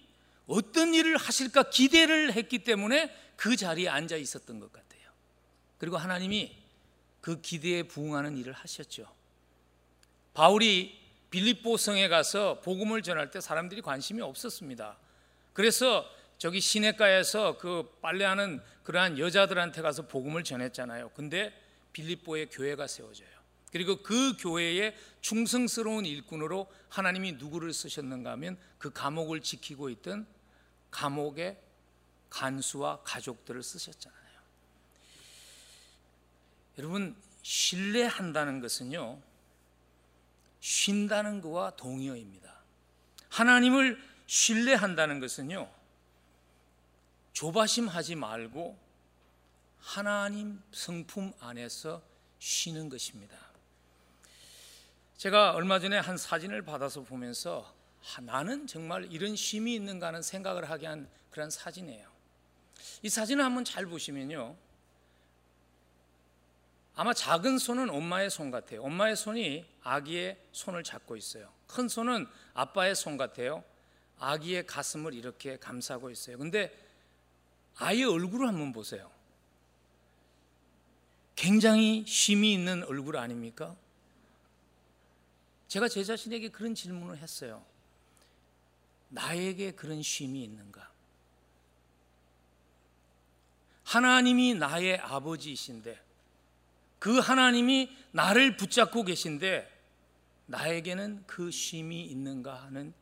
어떤 0.49 0.93
일을 0.93 1.17
하실까 1.17 1.71
기대를 1.71 2.33
했기 2.33 2.59
때문에 2.65 3.17
그 3.37 3.55
자리에 3.55 3.89
앉아 3.89 4.17
있었던 4.17 4.59
것 4.59 4.73
같아요. 4.73 5.01
그리고 5.79 5.97
하나님이 5.97 6.57
그 7.21 7.41
기대에 7.41 7.85
부응하는 7.85 8.37
일을 8.37 8.53
하셨죠. 8.53 9.07
바울이 10.35 10.99
빌립보 11.31 11.77
성에 11.77 12.09
가서 12.09 12.63
복음을 12.63 13.03
전할 13.03 13.31
때 13.31 13.41
사람들이 13.41 13.81
관심이 13.81 14.21
없었습니다. 14.23 14.99
그래서 15.53 16.05
저기 16.37 16.61
시내가에서 16.61 17.59
그 17.59 17.97
빨래하는 18.03 18.61
그러한 18.83 19.21
여자들한테 19.21 19.83
가서 19.83 20.09
복음을 20.09 20.43
전했잖아요. 20.43 21.11
근데 21.11 21.62
빌립보에 21.93 22.47
교회가 22.47 22.87
세워져요. 22.87 23.29
그리고 23.71 24.03
그 24.03 24.37
교회의 24.37 24.95
충성스러운 25.21 26.05
일꾼으로 26.05 26.71
하나님이 26.89 27.33
누구를 27.33 27.73
쓰셨는가 27.73 28.33
하면 28.33 28.59
그 28.79 28.91
감옥을 28.91 29.41
지키고 29.41 29.89
있던 29.91 30.27
감옥의 30.91 31.59
간수와 32.29 33.03
가족들을 33.03 33.63
쓰셨잖아요. 33.63 34.21
여러분 36.79 37.17
신뢰한다는 37.43 38.61
것은요 38.61 39.21
쉰다는 40.63 41.41
것과 41.41 41.75
동의어입니다. 41.77 42.55
하나님을 43.29 44.01
신뢰한다는 44.27 45.19
것은요, 45.19 45.69
조바심하지 47.33 48.15
말고 48.15 48.79
하나님 49.83 50.63
성품 50.71 51.33
안에서 51.41 52.01
쉬는 52.39 52.89
것입니다. 52.89 53.37
제가 55.17 55.53
얼마 55.53 55.79
전에 55.81 55.99
한 55.99 56.17
사진을 56.17 56.63
받아서 56.63 57.03
보면서 57.03 57.75
아, 58.17 58.21
나는 58.21 58.67
정말 58.67 59.07
이런 59.13 59.37
쉼이 59.37 59.75
있는가 59.75 60.09
하는 60.09 60.23
생각을 60.23 60.71
하게 60.71 60.87
한 60.87 61.09
그런 61.31 61.51
사진이에요. 61.51 62.11
이 63.03 63.09
사진을 63.09 63.45
한번 63.45 63.65
잘 63.65 63.87
보시면요. 63.87 64.57
아마 66.95 67.13
작은 67.13 67.59
손은 67.59 67.91
엄마의 67.91 68.31
손 68.31 68.51
같아요. 68.51 68.83
엄마의 68.83 69.17
손이 69.17 69.67
아기의 69.83 70.39
손을 70.53 70.85
잡고 70.85 71.17
있어요. 71.17 71.53
큰 71.67 71.89
손은 71.89 72.27
아빠의 72.55 72.95
손 72.95 73.17
같아요. 73.17 73.65
아기의 74.19 74.67
가슴을 74.67 75.15
이렇게 75.15 75.59
감싸고 75.59 76.11
있어요. 76.11 76.39
근데 76.39 76.77
아이의 77.77 78.05
얼굴을 78.05 78.47
한번 78.47 78.73
보세요. 78.73 79.11
굉장히 81.35 82.05
쉼이 82.07 82.53
있는 82.53 82.85
얼굴 82.85 83.17
아닙니까? 83.17 83.77
제가 85.69 85.89
제 85.89 86.05
자신에게 86.05 86.51
그런 86.51 86.75
질문을 86.75 87.19
했어요. 87.19 87.65
나에게 89.09 89.73
그런 89.73 90.03
쉼이 90.03 90.45
있는가? 90.45 90.91
하나님이 93.85 94.55
나의 94.55 94.99
아버지이신데 94.99 96.01
그 96.99 97.19
하나님이 97.19 97.91
나를 98.13 98.57
붙잡고 98.57 99.03
계신데 99.03 99.71
나에게는 100.47 101.25
그 101.27 101.51
쉼이 101.51 102.05
있는가 102.05 102.63
하는 102.63 102.95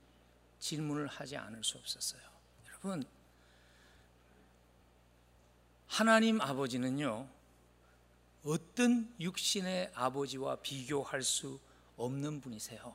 질문을 0.59 1.07
하지 1.07 1.37
않을 1.37 1.63
수 1.65 1.79
없었어요. 1.79 2.23
여러분, 2.69 3.05
하나님 5.87 6.41
아버지는요, 6.41 7.29
어떤 8.45 9.13
육신의 9.21 9.93
아버지와 9.95 10.57
비교할 10.57 11.23
수 11.23 11.59
없는 11.97 12.41
분이세요. 12.41 12.95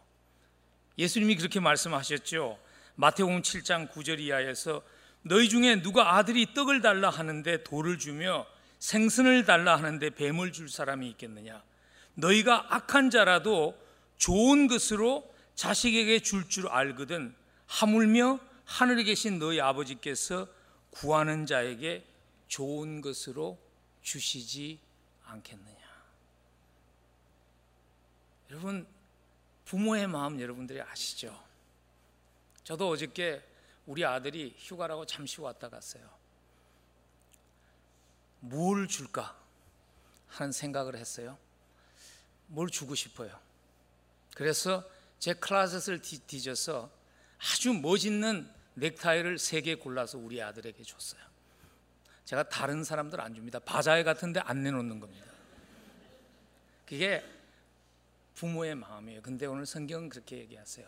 예수님이 0.97 1.35
그렇게 1.35 1.59
말씀하셨죠. 1.59 2.57
마태복음 2.95 3.41
7장 3.41 3.91
9절 3.91 4.19
이하에서 4.19 4.81
너희 5.21 5.49
중에 5.49 5.81
누가 5.81 6.15
아들이 6.15 6.53
떡을 6.53 6.81
달라 6.81 7.09
하는데 7.09 7.63
돌을 7.63 7.99
주며 7.99 8.45
생선을 8.79 9.45
달라 9.45 9.75
하는데 9.75 10.09
뱀을 10.09 10.51
줄 10.51 10.69
사람이 10.69 11.09
있겠느냐? 11.09 11.63
너희가 12.15 12.73
악한 12.73 13.09
자라도 13.09 13.77
좋은 14.17 14.67
것으로 14.67 15.29
자식에게 15.55 16.19
줄줄 16.19 16.67
알거든 16.67 17.35
하물며 17.67 18.39
하늘에 18.65 19.03
계신 19.03 19.39
너희 19.39 19.59
아버지께서 19.59 20.47
구하는 20.91 21.45
자에게 21.45 22.05
좋은 22.47 23.01
것으로 23.01 23.57
주시지 24.01 24.79
않겠느냐. 25.25 25.85
여러분 28.51 28.87
부모의 29.65 30.07
마음 30.07 30.39
여러분들이 30.39 30.81
아시죠? 30.81 31.43
저도 32.63 32.89
어저께 32.89 33.43
우리 33.85 34.05
아들이 34.05 34.55
휴가라고 34.57 35.05
잠시 35.05 35.41
왔다 35.41 35.69
갔어요. 35.69 36.07
뭘 38.39 38.87
줄까 38.87 39.37
하는 40.27 40.51
생각을 40.51 40.95
했어요. 40.95 41.37
뭘 42.47 42.69
주고 42.69 42.93
싶어요. 42.95 43.39
그래서 44.35 44.83
제 45.19 45.33
클라셋을 45.33 46.01
뒤 46.01 46.41
져서 46.41 46.91
아주 47.39 47.73
멋있는 47.73 48.51
넥타이를 48.75 49.39
세 49.39 49.61
개 49.61 49.75
골라서 49.75 50.17
우리 50.17 50.41
아들에게 50.41 50.83
줬어요. 50.83 51.21
제가 52.25 52.49
다른 52.49 52.83
사람들 52.83 53.21
안 53.21 53.33
줍니다. 53.33 53.59
바자회 53.59 54.03
같은데 54.03 54.39
안 54.41 54.63
내놓는 54.63 54.99
겁니다. 54.99 55.25
그게 56.85 57.23
부모의 58.35 58.75
마음이에요. 58.75 59.21
근데 59.21 59.45
오늘 59.45 59.65
성경은 59.65 60.09
그렇게 60.09 60.37
얘기하세요. 60.39 60.87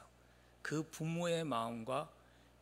그 0.62 0.84
부모의 0.84 1.44
마음과 1.44 2.12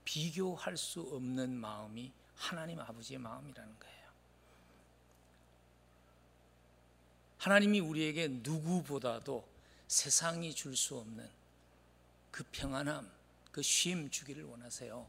비교할 0.03 0.77
수 0.77 1.01
없는 1.01 1.55
마음이 1.55 2.11
하나님 2.35 2.79
아버지의 2.79 3.17
마음이라는 3.19 3.79
거예요. 3.79 3.95
하나님이 7.39 7.79
우리에게 7.79 8.27
누구보다도 8.27 9.47
세상이 9.87 10.53
줄 10.53 10.75
수 10.75 10.97
없는 10.97 11.29
그 12.31 12.43
평안함, 12.51 13.09
그 13.51 13.61
쉼 13.61 14.09
주기를 14.09 14.43
원하세요. 14.43 15.07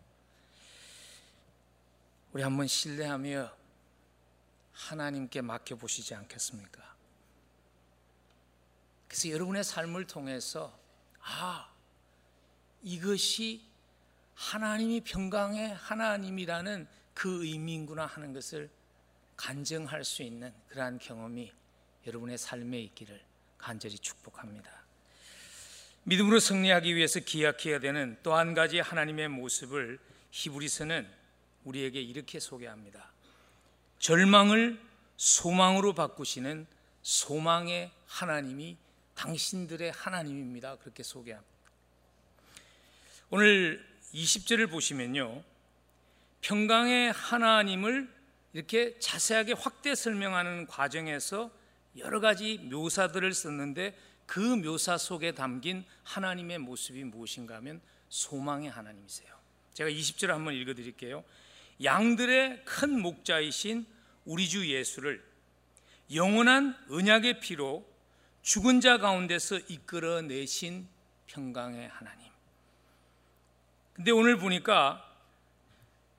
우리 2.37 2.42
한번 2.42 2.66
신뢰하며 2.66 3.51
하나님께 4.70 5.40
맡겨 5.40 5.77
보시지 5.77 6.14
않겠습니까? 6.14 6.94
그래서 9.09 9.31
여러분의 9.31 9.64
삶을 9.64 10.07
통해서 10.07 10.79
아 11.22 11.72
이것이 12.83 13.62
하나님이 14.35 15.01
평강의 15.01 15.77
하나님이라는 15.77 16.87
그 17.14 17.46
의미구나 17.46 18.05
하는 18.05 18.35
것을 18.35 18.68
간증할 19.38 20.05
수 20.05 20.22
있는 20.22 20.53
그러한 20.68 20.99
경험이 20.99 21.51
여러분의 22.07 22.37
삶에 22.37 22.79
있기를 22.81 23.18
간절히 23.57 23.99
축복합니다. 23.99 24.70
믿음으로 26.03 26.38
승리하기 26.38 26.96
위해서 26.96 27.18
기약해야 27.18 27.81
되는 27.81 28.18
또 28.22 28.35
한 28.37 28.53
가지 28.53 28.79
하나님의 28.79 29.29
모습을 29.29 29.99
히브리서는 30.33 31.15
우리에게 31.66 32.00
이렇게 32.00 32.40
소개합니다. 32.40 33.12
절망을 33.98 34.81
소망으로 35.16 35.94
바꾸시는 35.94 36.66
소망의 37.02 37.90
하나님이 38.07 38.76
당신들의 39.14 39.92
하나님입니다. 39.92 40.76
그렇게 40.76 41.02
소개합니다. 41.02 41.55
오늘 43.31 43.85
20절을 44.14 44.70
보시면요. 44.70 45.42
평강의 46.42 47.12
하나님을 47.12 48.09
이렇게 48.52 48.98
자세하게 49.00 49.55
확대 49.55 49.94
설명하는 49.94 50.66
과정에서 50.66 51.50
여러 51.98 52.20
가지 52.20 52.59
묘사들을 52.59 53.33
썼는데 53.35 53.98
그 54.26 54.40
묘사 54.40 54.98
속에 54.98 55.33
담긴 55.33 55.85
하나님의 56.05 56.59
모습이 56.59 57.05
무엇인가 57.05 57.57
하면 57.57 57.81
소망의 58.09 58.70
하나님이세요. 58.70 59.35
제가 59.74 59.90
20절 59.90 60.29
한번 60.29 60.55
읽어 60.55 60.74
드릴게요. 60.74 61.24
양들의 61.83 62.65
큰 62.65 63.01
목자이신 63.01 63.87
우리 64.25 64.49
주 64.49 64.69
예수를 64.69 65.25
영원한 66.15 66.77
언약의 66.91 67.41
피로 67.41 67.87
죽은 68.43 68.81
자 68.81 68.99
가운데서 68.99 69.59
이끌어 69.69 70.23
내신 70.23 70.87
평강의 71.27 71.89
하나님. 71.89 72.31
근데 73.93 74.11
오늘 74.11 74.39
보니까 74.39 75.03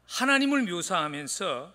하나님을 0.08 0.64
묘사하면서 0.64 1.74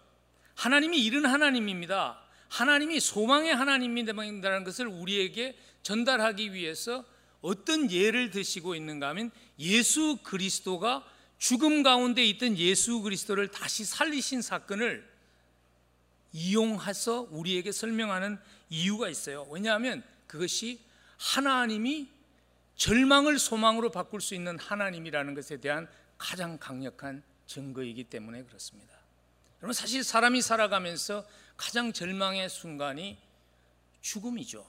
하나님이 0.55 1.03
이런 1.05 1.27
하나님입니다. 1.27 2.21
하나님이 2.49 3.01
소망의 3.01 3.55
하나님이라는 3.55 4.65
것을 4.65 4.87
우리에게 4.87 5.57
전달하기 5.83 6.53
위해서 6.53 7.05
어떤 7.41 7.91
예를 7.91 8.31
드시고 8.31 8.75
있는가 8.75 9.09
하면 9.09 9.31
예수 9.59 10.19
그리스도가 10.23 11.05
죽음 11.43 11.83
가운데 11.83 12.25
있던 12.25 12.57
예수 12.57 13.01
그리스도를 13.01 13.49
다시 13.49 13.85
살리신 13.85 14.43
사건을 14.43 15.05
이용해서 16.33 17.27
우리에게 17.33 17.73
설명하는 17.73 18.39
이유가 18.71 19.09
있어요. 19.09 19.45
왜냐하면 19.51 20.05
그것이 20.29 20.79
하나님이 21.19 22.07
절망을 22.77 23.41
소망으로 23.41 23.91
바꿀 23.91 24.21
수 24.21 24.37
있는 24.37 24.57
하나님이라는 24.57 25.35
것에 25.35 25.57
대한 25.57 25.89
가장 26.17 26.59
강력한 26.59 27.25
증거이기 27.49 28.05
때문에 28.05 28.45
그렇습니다. 28.45 28.95
여러분 29.63 29.73
사실 29.73 30.05
사람이 30.05 30.43
살아가면서 30.43 31.27
가장 31.57 31.93
절망의 31.93 32.51
순간이 32.51 33.19
죽음이죠. 34.01 34.65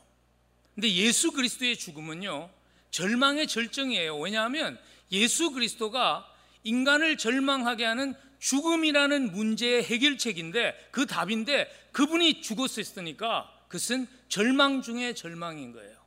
근데 0.73 0.91
예수 0.91 1.33
그리스도의 1.33 1.77
죽음은요, 1.77 2.49
절망의 2.89 3.45
절정이에요. 3.45 4.17
왜냐하면 4.17 4.79
예수 5.11 5.51
그리스도가 5.51 6.32
인간을 6.63 7.17
절망하게 7.17 7.85
하는 7.85 8.15
죽음이라는 8.39 9.31
문제의 9.31 9.83
해결책인데 9.83 10.89
그 10.91 11.05
답인데 11.05 11.69
그분이 11.91 12.41
죽었었으니까 12.41 13.49
그것은 13.67 14.07
절망 14.27 14.81
중의 14.81 15.15
절망인 15.15 15.71
거예요. 15.71 15.97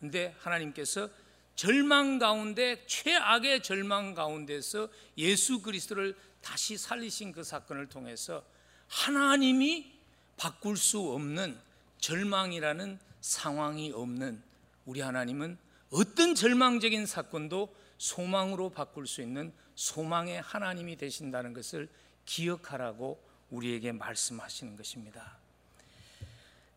근데 0.00 0.34
하나님께서 0.40 1.08
절망 1.54 2.18
가운데 2.18 2.84
최악의 2.86 3.62
절망 3.62 4.14
가운데서 4.14 4.88
예수 5.18 5.62
그리스도를 5.62 6.16
다시 6.40 6.76
살리신 6.76 7.32
그 7.32 7.44
사건을 7.44 7.88
통해서 7.88 8.44
하나님이 8.88 9.92
바꿀 10.36 10.76
수 10.76 10.98
없는 11.12 11.56
절망이라는 11.98 12.98
상황이 13.20 13.92
없는 13.92 14.42
우리 14.84 15.00
하나님은 15.00 15.56
어떤 15.90 16.34
절망적인 16.34 17.06
사건도 17.06 17.74
소망으로 17.98 18.70
바꿀 18.70 19.06
수 19.06 19.22
있는 19.22 19.52
소망의 19.74 20.40
하나님이 20.42 20.96
되신다는 20.96 21.52
것을 21.52 21.88
기억하라고 22.26 23.22
우리에게 23.50 23.92
말씀하시는 23.92 24.76
것입니다. 24.76 25.36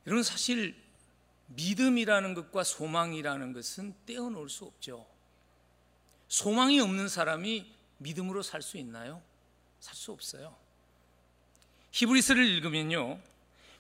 여러분 0.06 0.24
사실 0.24 0.76
믿음이라는 1.48 2.34
것과 2.34 2.64
소망이라는 2.64 3.54
것은 3.54 3.96
떼어놓을 4.06 4.50
수 4.50 4.66
없죠. 4.66 5.06
소망이 6.28 6.80
없는 6.80 7.08
사람이 7.08 7.72
믿음으로 8.00 8.42
살 8.42 8.62
수 8.62 8.78
있나요? 8.78 9.22
살 9.80 9.96
수 9.96 10.12
없어요. 10.12 10.56
히브리스를 11.92 12.46
읽으면요. 12.46 13.20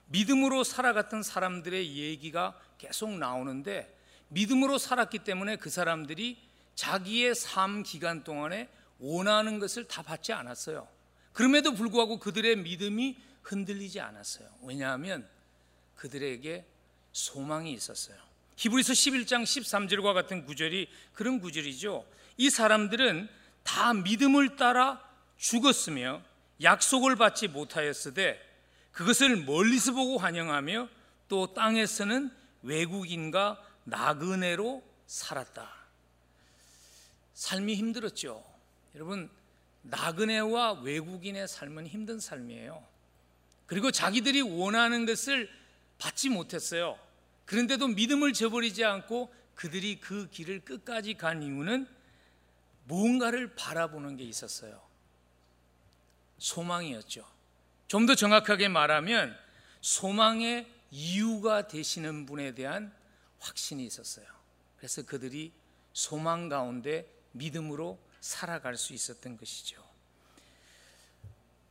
믿음으로 0.08 0.63
살아갔던 0.63 1.23
사람들의 1.23 1.97
얘기가 1.97 2.58
계속 2.77 3.12
나오는데 3.12 3.93
믿음으로 4.30 4.77
살았기 4.77 5.19
때문에 5.19 5.58
그 5.58 5.69
사람들이 5.69 6.38
자기의 6.75 7.36
삶 7.36 7.84
기간 7.84 8.23
동안에 8.23 8.69
원하는 8.99 9.60
것을 9.60 9.88
다 9.88 10.01
받지 10.01 10.33
않았어요. 10.33 10.88
그럼에도 11.33 11.73
불구하고 11.73 12.19
그들의 12.19 12.57
믿음이 12.57 13.17
흔들리지 13.43 13.99
않았어요. 13.99 14.49
왜냐하면 14.63 15.27
그들에게 15.95 16.65
소망이 17.12 17.73
있었어요. 17.73 18.17
히브리서 18.55 18.93
11장 18.93 19.43
13절과 19.43 20.13
같은 20.13 20.45
구절이 20.45 20.89
그런 21.13 21.39
구절이죠. 21.39 22.05
이 22.38 22.49
사람들은 22.49 23.29
다 23.63 23.93
믿음을 23.93 24.55
따라 24.55 25.03
죽었으며 25.38 26.21
약속을 26.62 27.15
받지 27.15 27.47
못하였으되 27.47 28.43
그것을 28.91 29.45
멀리서 29.45 29.93
보고 29.93 30.17
환영하며 30.17 30.89
또 31.27 31.53
땅에서는 31.53 32.31
외국인과 32.63 33.63
나그네로 33.83 34.83
살았다. 35.05 35.71
삶이 37.36 37.75
힘들었죠. 37.75 38.43
여러분, 38.97 39.29
나그네와 39.83 40.81
외국인의 40.81 41.47
삶은 41.47 41.86
힘든 41.86 42.19
삶이에요. 42.19 42.83
그리고 43.67 43.91
자기들이 43.91 44.41
원하는 44.41 45.05
것을 45.05 45.47
받지 45.99 46.29
못했어요. 46.29 46.97
그런데도 47.45 47.89
믿음을 47.89 48.33
저버리지 48.33 48.83
않고 48.83 49.31
그들이 49.53 49.99
그 49.99 50.27
길을 50.31 50.62
끝까지 50.62 51.13
간 51.13 51.43
이유는 51.43 51.88
무언가를 52.86 53.53
바라보는 53.55 54.17
게 54.17 54.23
있었어요. 54.23 54.81
소망이었죠. 56.39 57.23
좀 57.88 58.07
더 58.07 58.15
정확하게 58.15 58.67
말하면 58.67 59.38
소망의 59.81 60.67
이유가 60.89 61.67
되시는 61.67 62.25
분에 62.25 62.55
대한 62.55 62.91
확신이 63.38 63.86
있었어요. 63.86 64.25
그래서 64.77 65.03
그들이 65.03 65.53
소망 65.93 66.49
가운데 66.49 67.07
믿음으로 67.33 68.07
살아갈 68.21 68.77
수 68.77 68.93
있었던 68.93 69.38
것이죠. 69.38 69.84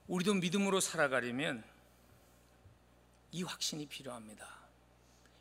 우리도 0.09 0.35
믿음으로 0.35 0.81
살아가려면 0.81 1.65
이 3.33 3.43
확신이 3.43 3.87
필요합니다. 3.87 4.49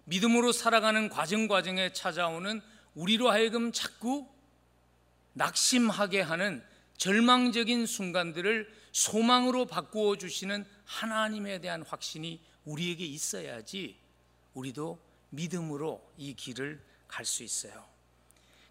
믿음으로 0.05 0.51
살아가는 0.51 1.09
과정 1.09 1.47
과정에 1.47 1.93
찾아오는 1.93 2.61
우리로 2.95 3.29
하여금 3.29 3.71
자꾸 3.71 4.27
낙심하게 5.33 6.21
하는 6.21 6.63
절망적인 6.97 7.85
순간들을 7.85 8.73
소망으로 8.91 9.65
바꾸어 9.65 10.17
주시는 10.17 10.65
하나님에 10.85 11.59
대한 11.59 11.81
확신이 11.81 12.41
우리에게 12.63 13.05
있어야지 13.05 13.97
우리도 14.53 14.99
믿음으로 15.31 16.13
이 16.17 16.33
길을 16.33 16.81
갈 17.07 17.25
수 17.25 17.43
있어요. 17.43 17.85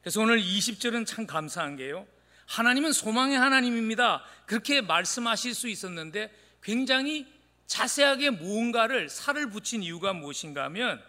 그래서 0.01 0.20
오늘 0.20 0.40
20절은 0.40 1.07
참 1.07 1.27
감사한 1.27 1.77
게요. 1.77 2.07
하나님은 2.46 2.92
소망의 2.92 3.38
하나님입니다. 3.38 4.22
그렇게 4.46 4.80
말씀하실 4.80 5.54
수 5.54 5.68
있었는데 5.68 6.33
굉장히 6.62 7.26
자세하게 7.66 8.30
무언가를 8.30 9.09
살을 9.09 9.50
붙인 9.50 9.83
이유가 9.83 10.12
무엇인가 10.12 10.64
하면 10.64 11.02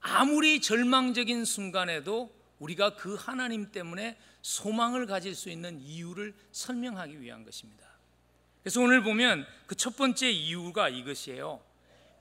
아무리 0.00 0.60
절망적인 0.60 1.44
순간에도 1.44 2.34
우리가 2.58 2.96
그 2.96 3.14
하나님 3.14 3.70
때문에 3.72 4.18
소망을 4.42 5.06
가질 5.06 5.34
수 5.34 5.50
있는 5.50 5.80
이유를 5.80 6.34
설명하기 6.52 7.20
위한 7.20 7.44
것입니다. 7.44 7.86
그래서 8.62 8.80
오늘 8.80 9.02
보면 9.02 9.46
그 9.66 9.74
첫 9.74 9.96
번째 9.96 10.30
이유가 10.30 10.88
이것이에요. 10.88 11.60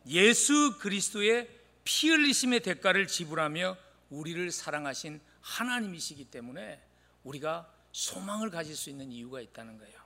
예수 0.08 0.78
그리스도의 0.80 1.50
피 1.84 2.10
흘리심의 2.10 2.62
대가를 2.62 3.08
지불하며 3.08 3.78
우리를 4.10 4.52
사랑하신 4.52 5.20
하나님이시기 5.42 6.26
때문에 6.26 6.82
우리가 7.24 7.70
소망을 7.98 8.52
가질 8.52 8.76
수 8.76 8.92
있는 8.92 9.12
이유가 9.12 9.42
있다는 9.42 9.80
거예요. 9.80 9.98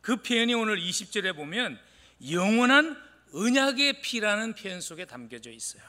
그 0.00 0.22
표현이 0.22 0.54
오늘 0.54 0.78
20절에 0.78 1.34
보면 1.34 1.76
영원한 2.30 2.96
언약의 3.34 4.00
피라는 4.00 4.54
표현 4.54 4.80
속에 4.80 5.06
담겨져 5.06 5.50
있어요. 5.50 5.82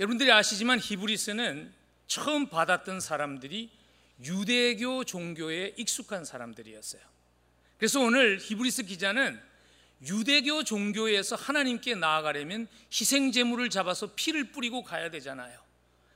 여러분들이 0.00 0.32
아시지만 0.32 0.80
히브리스는 0.80 1.72
처음 2.08 2.48
받았던 2.48 2.98
사람들이 2.98 3.70
유대교 4.24 5.04
종교에 5.04 5.74
익숙한 5.76 6.24
사람들이었어요. 6.24 7.02
그래서 7.78 8.00
오늘 8.00 8.38
히브리스 8.40 8.82
기자는 8.82 9.40
유대교 10.08 10.64
종교에서 10.64 11.36
하나님께 11.36 11.94
나아가려면 11.94 12.66
희생 12.92 13.30
제물을 13.30 13.70
잡아서 13.70 14.12
피를 14.16 14.50
뿌리고 14.50 14.82
가야 14.82 15.08
되잖아요. 15.10 15.56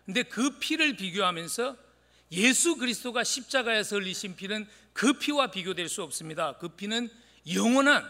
근데 0.04 0.24
그 0.24 0.58
피를 0.58 0.96
비교하면서 0.96 1.83
예수 2.32 2.76
그리스도가 2.76 3.24
십자가에서 3.24 3.96
흘리신 3.96 4.36
피는 4.36 4.66
그 4.92 5.14
피와 5.14 5.50
비교될 5.50 5.88
수 5.88 6.02
없습니다. 6.02 6.56
그 6.58 6.68
피는 6.68 7.08
영원한 7.52 8.04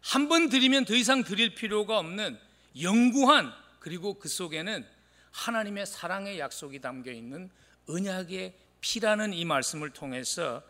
한 0.00 0.28
번 0.28 0.48
드리면 0.48 0.86
더 0.86 0.94
이상 0.94 1.22
드릴 1.24 1.54
필요가 1.54 1.98
없는 1.98 2.38
영구한 2.80 3.52
그리고 3.80 4.18
그 4.18 4.28
속에는 4.28 4.86
하나님의 5.32 5.86
사랑의 5.86 6.38
약속이 6.38 6.80
담겨 6.80 7.12
있는 7.12 7.50
언약의 7.86 8.54
피라는 8.80 9.32
이 9.34 9.44
말씀을 9.44 9.90
통해서 9.90 10.62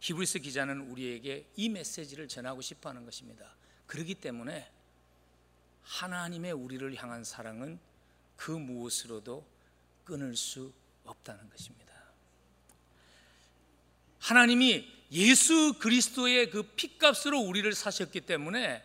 히브리스 0.00 0.38
기자는 0.40 0.90
우리에게 0.90 1.50
이 1.56 1.68
메시지를 1.68 2.28
전하고 2.28 2.62
싶어 2.62 2.88
하는 2.88 3.04
것입니다. 3.04 3.54
그렇기 3.86 4.14
때문에 4.14 4.70
하나님의 5.82 6.52
우리를 6.52 6.94
향한 7.02 7.24
사랑은 7.24 7.78
그 8.36 8.52
무엇으로도 8.52 9.46
끊을 10.04 10.36
수 10.36 10.72
없다는 11.04 11.50
것입니다. 11.50 11.87
하나님이 14.18 14.88
예수 15.12 15.74
그리스도의 15.78 16.50
그 16.50 16.62
핏값으로 16.62 17.38
우리를 17.38 17.72
사셨기 17.72 18.22
때문에 18.22 18.82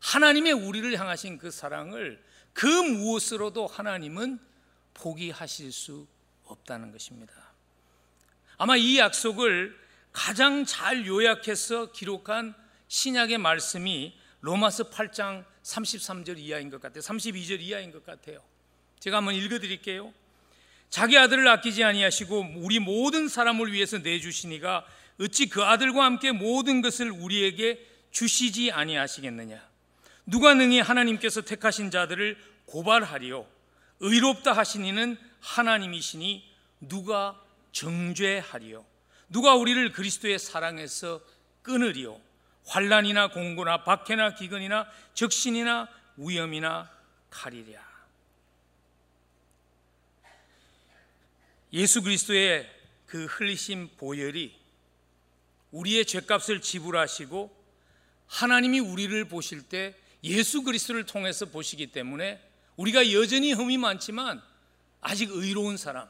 하나님의 0.00 0.52
우리를 0.52 0.98
향하신 0.98 1.38
그 1.38 1.50
사랑을 1.50 2.22
그 2.52 2.66
무엇으로도 2.66 3.66
하나님은 3.66 4.38
포기하실 4.94 5.72
수 5.72 6.06
없다는 6.44 6.92
것입니다. 6.92 7.32
아마 8.58 8.76
이 8.76 8.98
약속을 8.98 9.78
가장 10.12 10.64
잘 10.64 11.06
요약해서 11.06 11.92
기록한 11.92 12.54
신약의 12.88 13.38
말씀이 13.38 14.18
로마서 14.40 14.90
8장 14.90 15.44
33절 15.62 16.38
이하인 16.38 16.70
것 16.70 16.80
같아요. 16.80 17.02
32절 17.02 17.60
이하인 17.60 17.90
것 17.90 18.04
같아요. 18.06 18.42
제가 19.00 19.18
한번 19.18 19.34
읽어 19.34 19.58
드릴게요. 19.58 20.14
자기 20.90 21.18
아들을 21.18 21.46
아끼지 21.48 21.84
아니하시고 21.84 22.54
우리 22.56 22.78
모든 22.78 23.28
사람을 23.28 23.72
위해서 23.72 23.98
내주시니가 23.98 24.86
어찌 25.20 25.48
그 25.48 25.62
아들과 25.62 26.04
함께 26.04 26.32
모든 26.32 26.82
것을 26.82 27.10
우리에게 27.10 27.84
주시지 28.10 28.70
아니하시겠느냐? 28.70 29.62
누가 30.26 30.54
능히 30.54 30.80
하나님께서 30.80 31.42
택하신 31.42 31.90
자들을 31.90 32.36
고발하리요? 32.66 33.46
의롭다 34.00 34.52
하시니는 34.52 35.16
하나님이시니 35.40 36.44
누가 36.80 37.40
정죄하리요? 37.72 38.84
누가 39.28 39.54
우리를 39.54 39.92
그리스도의 39.92 40.38
사랑에서 40.38 41.20
끊으리요? 41.62 42.20
환란이나 42.66 43.28
공고나 43.28 43.84
박해나 43.84 44.34
기근이나 44.34 44.86
적신이나 45.14 45.88
위험이나 46.16 46.90
칼이랴 47.30 47.85
예수 51.76 52.02
그리스도의 52.02 52.66
그 53.04 53.26
흘리신 53.26 53.90
보혈이 53.98 54.56
우리의 55.72 56.06
죄값을 56.06 56.62
지불하시고 56.62 57.54
하나님이 58.28 58.80
우리를 58.80 59.26
보실 59.26 59.60
때 59.60 59.94
예수 60.24 60.62
그리스도를 60.62 61.04
통해서 61.04 61.44
보시기 61.44 61.88
때문에 61.88 62.40
우리가 62.76 63.12
여전히 63.12 63.52
흠이 63.52 63.76
많지만 63.76 64.42
아직 65.02 65.30
의로운 65.30 65.76
사람, 65.76 66.08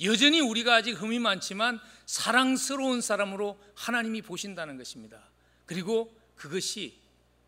여전히 0.00 0.40
우리가 0.40 0.76
아직 0.76 0.92
흠이 0.92 1.18
많지만 1.18 1.80
사랑스러운 2.06 3.00
사람으로 3.00 3.60
하나님이 3.74 4.22
보신다는 4.22 4.78
것입니다. 4.78 5.28
그리고 5.66 6.16
그것이 6.36 6.96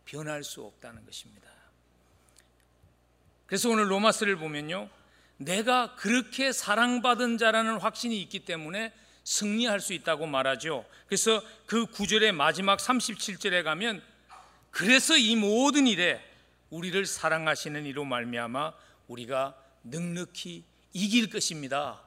변할 0.05 0.43
수 0.43 0.63
없다는 0.65 1.07
것입니다. 1.07 1.49
그래서 3.47 3.71
오늘 3.71 3.89
로마스를 3.89 4.35
보면요. 4.35 4.91
내가 5.41 5.95
그렇게 5.97 6.53
사랑받은 6.53 7.39
자라는 7.39 7.79
확신이 7.79 8.21
있기 8.21 8.41
때문에 8.41 8.93
승리할 9.25 9.81
수 9.81 9.95
있다고 9.95 10.27
말하죠. 10.27 10.85
그래서 11.07 11.43
그 11.65 11.87
구절의 11.87 12.33
마지막 12.33 12.79
37절에 12.79 13.65
가면 13.65 14.03
그래서 14.71 15.17
이 15.17 15.37
모든 15.37 15.87
일에 15.87 16.23
우리를 16.69 17.07
사랑하시는 17.07 17.87
이로 17.87 18.05
말미암아 18.05 18.75
우리가 19.09 19.57
넉넉히 19.83 20.63
이길 20.93 21.31
것입니다. 21.31 22.03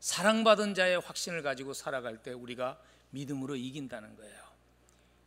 사랑받은 0.00 0.74
자의 0.74 1.00
확신을 1.00 1.42
가지고 1.42 1.72
살아갈 1.72 2.18
때 2.18 2.32
우리가 2.32 2.78
믿음으로 3.10 3.56
이긴다는 3.56 4.16
거예요. 4.16 4.34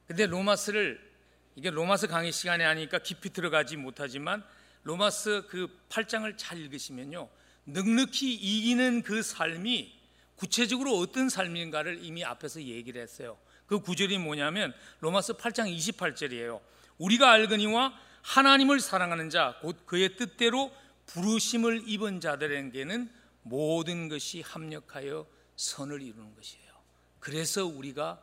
근데 0.05 0.27
로마스를 0.27 1.09
이게 1.55 1.71
로마스 1.71 2.07
강의 2.07 2.31
시간에 2.31 2.63
하니까 2.63 2.99
깊이 2.99 3.31
들어가지 3.31 3.75
못하지만 3.75 4.43
로마스 4.89 5.43
그 5.49 5.67
8장을 5.89 6.33
잘 6.35 6.57
읽으시면요. 6.57 7.29
넉넉히 7.65 8.33
이기는 8.33 9.03
그 9.03 9.21
삶이 9.21 9.93
구체적으로 10.35 10.97
어떤 10.97 11.29
삶인가를 11.29 12.03
이미 12.03 12.25
앞에서 12.25 12.63
얘기를 12.63 12.99
했어요. 12.99 13.37
그 13.67 13.81
구절이 13.81 14.17
뭐냐면 14.17 14.73
로마서 15.01 15.33
8장 15.33 15.71
28절이에요. 15.77 16.59
우리가 16.97 17.29
알거니와 17.31 17.93
하나님을 18.23 18.79
사랑하는 18.79 19.29
자 19.29 19.59
곧 19.61 19.85
그의 19.85 20.15
뜻대로 20.17 20.71
부르심을 21.05 21.83
입은 21.87 22.19
자들에게는 22.19 23.11
모든 23.43 24.09
것이 24.09 24.41
합력하여 24.41 25.27
선을 25.55 26.01
이루는 26.01 26.33
것이에요. 26.33 26.73
그래서 27.19 27.63
우리가 27.63 28.19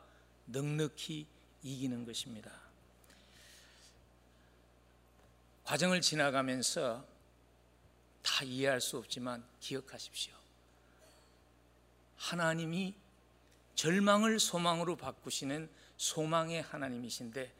넉넉히 0.47 1.27
이기는 1.63 2.03
것입니다. 2.03 2.66
과정을 5.67 5.99
지나가면서 5.99 7.05
다 8.23 8.45
이해할 8.45 8.79
수 8.79 8.97
없지만 8.97 9.43
기억하십시오. 9.59 10.33
하나님이 12.15 12.95
절망을 13.75 14.39
소망으로 14.39 14.95
바꾸시는 14.95 15.69
소망의 15.97 16.61
하나님이신데 16.61 17.51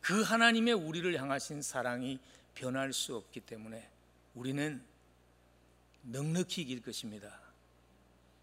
그 0.00 0.22
하나님의 0.22 0.72
우리를 0.72 1.14
향하신 1.20 1.60
사랑이 1.60 2.18
변할 2.54 2.94
수 2.94 3.14
없기 3.14 3.40
때문에 3.40 3.90
우리는 4.34 4.82
넉넉히 6.04 6.62
이길 6.62 6.80
것입니다. 6.80 7.38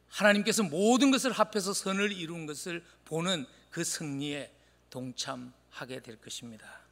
하나님께서 0.09 0.61
모든 0.61 1.09
것을 1.09 1.31
합해서 1.31 1.73
선을 1.73 2.11
이룬 2.11 2.45
것을 2.45 2.85
보는 3.05 3.47
그 3.71 3.83
승리에 3.83 4.53
동참하게 4.91 6.01
될 6.01 6.21
것입니다. 6.21 6.86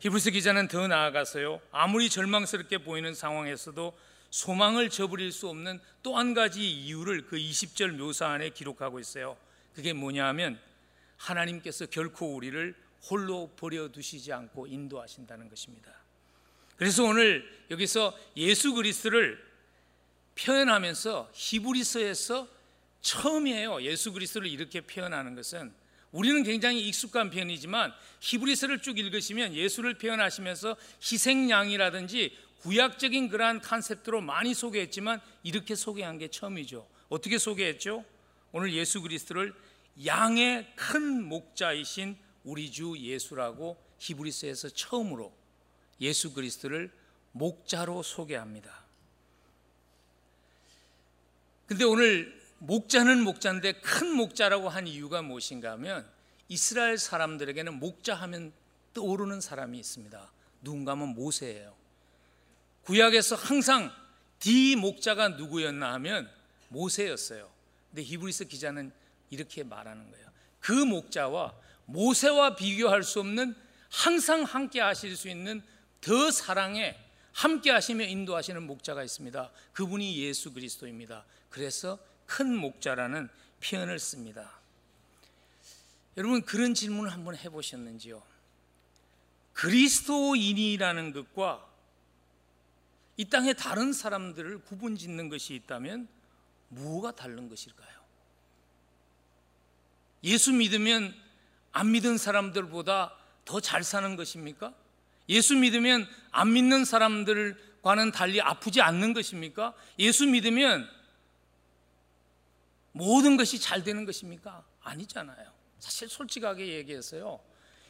히브리스 0.00 0.30
기자는 0.30 0.68
더 0.68 0.88
나아가서요. 0.88 1.60
아무리 1.72 2.08
절망스럽게 2.08 2.78
보이는 2.78 3.14
상황에서도 3.14 3.96
소망을 4.30 4.88
저버릴 4.88 5.30
수 5.30 5.48
없는 5.48 5.78
또 6.02 6.16
한 6.16 6.32
가지 6.32 6.70
이유를 6.70 7.26
그 7.26 7.36
20절 7.36 7.96
묘사 7.96 8.28
안에 8.28 8.50
기록하고 8.50 8.98
있어요. 8.98 9.36
그게 9.74 9.92
뭐냐 9.92 10.26
하면 10.28 10.58
하나님께서 11.18 11.84
결코 11.84 12.34
우리를 12.34 12.74
홀로 13.10 13.50
버려 13.56 13.88
두시지 13.88 14.32
않고 14.32 14.66
인도하신다는 14.66 15.50
것입니다. 15.50 15.92
그래서 16.76 17.04
오늘 17.04 17.46
여기서 17.70 18.16
예수 18.38 18.72
그리스도를 18.72 19.38
표현하면서 20.34 21.30
히브리서에서 21.34 22.48
처음이에요. 23.02 23.82
예수 23.82 24.12
그리스도를 24.12 24.48
이렇게 24.48 24.80
표현하는 24.80 25.34
것은 25.34 25.74
우리는 26.12 26.42
굉장히 26.42 26.86
익숙한 26.88 27.30
표현이지만 27.30 27.92
히브리서를 28.20 28.82
쭉 28.82 28.98
읽으시면 28.98 29.54
예수를 29.54 29.94
표현하시면서 29.94 30.76
희생양이라든지 31.00 32.36
구약적인 32.58 33.28
그러한 33.28 33.60
컨셉트로 33.60 34.20
많이 34.20 34.52
소개했지만 34.54 35.20
이렇게 35.42 35.74
소개한 35.74 36.18
게 36.18 36.28
처음이죠. 36.28 36.86
어떻게 37.08 37.38
소개했죠? 37.38 38.04
오늘 38.52 38.72
예수 38.74 39.00
그리스도를 39.00 39.54
양의 40.04 40.72
큰 40.74 41.24
목자이신 41.24 42.16
우리 42.44 42.70
주 42.70 42.96
예수라고 42.98 43.80
히브리서에서 43.98 44.70
처음으로 44.70 45.32
예수 46.00 46.32
그리스도를 46.32 46.90
목자로 47.32 48.02
소개합니다. 48.02 48.84
근데 51.66 51.84
오늘 51.84 52.39
목자는 52.60 53.22
목자인데 53.22 53.72
큰 53.80 54.14
목자라고 54.14 54.68
한 54.68 54.86
이유가 54.86 55.22
무엇인가 55.22 55.72
하면 55.72 56.06
이스라엘 56.48 56.98
사람들에게는 56.98 57.74
목자 57.74 58.14
하면 58.14 58.52
떠오르는 58.92 59.40
사람이 59.40 59.78
있습니다. 59.78 60.30
누군가 60.62 60.92
하면 60.92 61.08
모세예요. 61.08 61.74
구약에서 62.82 63.36
항상 63.36 63.90
디 64.40 64.76
목자가 64.76 65.30
누구였나 65.30 65.92
하면 65.94 66.30
모세였어요. 66.68 67.50
근데 67.90 68.02
히브리서 68.02 68.44
기자는 68.44 68.92
이렇게 69.30 69.62
말하는 69.62 70.10
거예요. 70.10 70.26
그 70.60 70.72
목자와 70.72 71.54
모세와 71.86 72.56
비교할 72.56 73.02
수 73.02 73.20
없는 73.20 73.54
항상 73.88 74.42
함께 74.42 74.80
하실 74.80 75.16
수 75.16 75.28
있는 75.28 75.62
더 76.00 76.30
사랑에 76.30 76.96
함께 77.32 77.70
하시며 77.70 78.04
인도하시는 78.04 78.62
목자가 78.62 79.02
있습니다. 79.02 79.50
그분이 79.72 80.18
예수 80.18 80.52
그리스도입니다. 80.52 81.24
그래서 81.48 81.98
큰 82.30 82.56
목자라는 82.56 83.28
표현을 83.60 83.98
씁니다. 83.98 84.52
여러분 86.16 86.42
그런 86.42 86.74
질문을 86.74 87.12
한번 87.12 87.36
해보셨는지요? 87.36 88.22
그리스도인이라는 89.52 91.12
것과 91.12 91.68
이 93.16 93.24
땅의 93.24 93.54
다른 93.56 93.92
사람들을 93.92 94.60
구분 94.60 94.96
짓는 94.96 95.28
것이 95.28 95.54
있다면 95.54 96.08
뭐가 96.68 97.10
다른 97.16 97.48
것일까요? 97.48 98.00
예수 100.22 100.52
믿으면 100.52 101.12
안 101.72 101.90
믿은 101.90 102.16
사람들보다 102.16 103.16
더 103.44 103.60
잘 103.60 103.82
사는 103.82 104.14
것입니까? 104.14 104.72
예수 105.28 105.56
믿으면 105.56 106.06
안 106.30 106.52
믿는 106.52 106.84
사람들과는 106.84 108.12
달리 108.12 108.40
아프지 108.40 108.80
않는 108.80 109.14
것입니까? 109.14 109.74
예수 109.98 110.26
믿으면 110.26 110.99
모든 112.92 113.36
것이 113.36 113.58
잘 113.60 113.82
되는 113.84 114.04
것입니까? 114.04 114.64
아니잖아요. 114.82 115.50
사실 115.78 116.08
솔직하게 116.08 116.68
얘기해서요. 116.74 117.40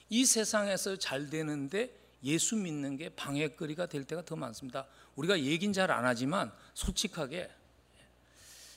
이 0.09 0.25
세상에서 0.25 0.97
잘 0.97 1.31
되는데 1.31 1.91
예수 2.23 2.57
믿는 2.57 2.97
게 2.97 3.09
방해거리가 3.11 3.87
될 3.87 4.05
때가 4.05 4.25
더 4.25 4.37
많습니다. 4.37 4.87
우리가 5.17 5.41
얘긴 5.41 5.73
잘 5.73 5.91
안 5.91 6.05
하지만 6.05 6.53
솔직하게 6.75 7.51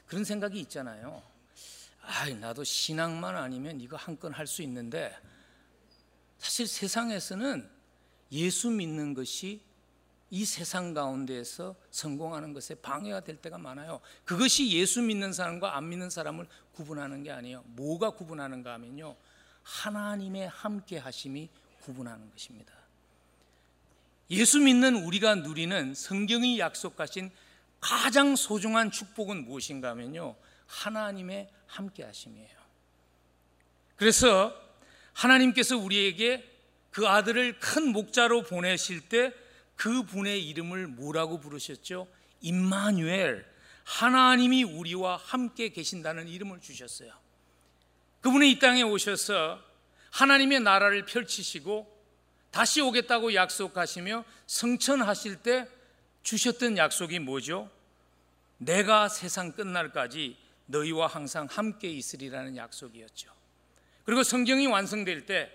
그런 0.05 0.23
생각이 0.23 0.59
있잖아요. 0.61 1.21
아, 2.01 2.29
나도 2.29 2.63
신앙만 2.63 3.35
아니면 3.35 3.79
이거 3.81 3.95
한 3.97 4.17
건 4.17 4.33
할 4.33 4.45
수 4.47 4.61
있는데 4.63 5.15
사실 6.37 6.67
세상에서는 6.67 7.69
예수 8.31 8.69
믿는 8.69 9.13
것이 9.13 9.61
이 10.35 10.45
세상 10.45 10.95
가운데에서 10.95 11.75
성공하는 11.91 12.53
것에 12.53 12.73
방해가 12.73 13.19
될 13.19 13.35
때가 13.35 13.59
많아요. 13.59 14.01
그것이 14.25 14.71
예수 14.71 14.99
믿는 15.03 15.31
사람과 15.31 15.77
안 15.77 15.89
믿는 15.89 16.09
사람을 16.09 16.47
구분하는 16.71 17.21
게 17.21 17.29
아니에요. 17.29 17.61
뭐가 17.67 18.09
구분하는가 18.09 18.73
하면요. 18.73 19.15
하나님의 19.61 20.47
함께 20.47 20.97
하심이 20.97 21.49
구분하는 21.81 22.31
것입니다. 22.31 22.73
예수 24.31 24.59
믿는 24.59 25.03
우리가 25.03 25.35
누리는 25.35 25.93
성경이 25.93 26.57
약속하신 26.57 27.29
가장 27.79 28.35
소중한 28.35 28.89
축복은 28.89 29.45
무엇인가 29.45 29.89
하면요. 29.89 30.35
하나님의 30.65 31.47
함께 31.67 32.01
하심이에요. 32.05 32.57
그래서 33.97 34.51
하나님께서 35.13 35.77
우리에게 35.77 36.43
그 36.89 37.07
아들을 37.07 37.59
큰 37.59 37.91
목자로 37.91 38.41
보내실 38.45 39.07
때 39.09 39.31
그 39.83 40.03
분의 40.03 40.47
이름을 40.47 40.87
뭐라고 40.87 41.41
부르셨죠? 41.41 42.07
임마누엘 42.39 43.45
하나님이 43.83 44.63
우리와 44.63 45.17
함께 45.17 45.67
계신다는 45.67 46.29
이름을 46.29 46.61
주셨어요. 46.61 47.11
그분이 48.21 48.49
이 48.49 48.59
땅에 48.59 48.81
오셔서 48.81 49.61
하나님의 50.11 50.61
나라를 50.61 51.03
펼치시고 51.03 51.85
다시 52.49 52.79
오겠다고 52.79 53.33
약속하시며 53.33 54.23
성천하실 54.47 55.43
때 55.43 55.67
주셨던 56.21 56.77
약속이 56.77 57.19
뭐죠? 57.19 57.69
내가 58.59 59.09
세상 59.09 59.51
끝날까지 59.51 60.37
너희와 60.67 61.07
항상 61.07 61.45
함께 61.51 61.89
있으리라는 61.89 62.55
약속이었죠. 62.55 63.33
그리고 64.05 64.23
성경이 64.23 64.65
완성될 64.65 65.25
때 65.25 65.51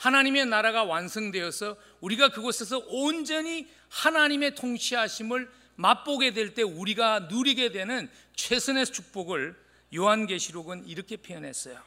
하나님의 0.00 0.46
나라가 0.46 0.82
완성되어서 0.84 1.76
우리가 2.00 2.30
그곳에서 2.30 2.78
온전히 2.88 3.68
하나님의 3.90 4.54
통치하심을 4.54 5.50
맛보게 5.76 6.32
될 6.32 6.54
때 6.54 6.62
우리가 6.62 7.20
누리게 7.30 7.70
되는 7.70 8.10
최선의 8.34 8.86
축복을 8.86 9.54
요한계시록은 9.94 10.86
이렇게 10.86 11.18
표현했어요. 11.18 11.78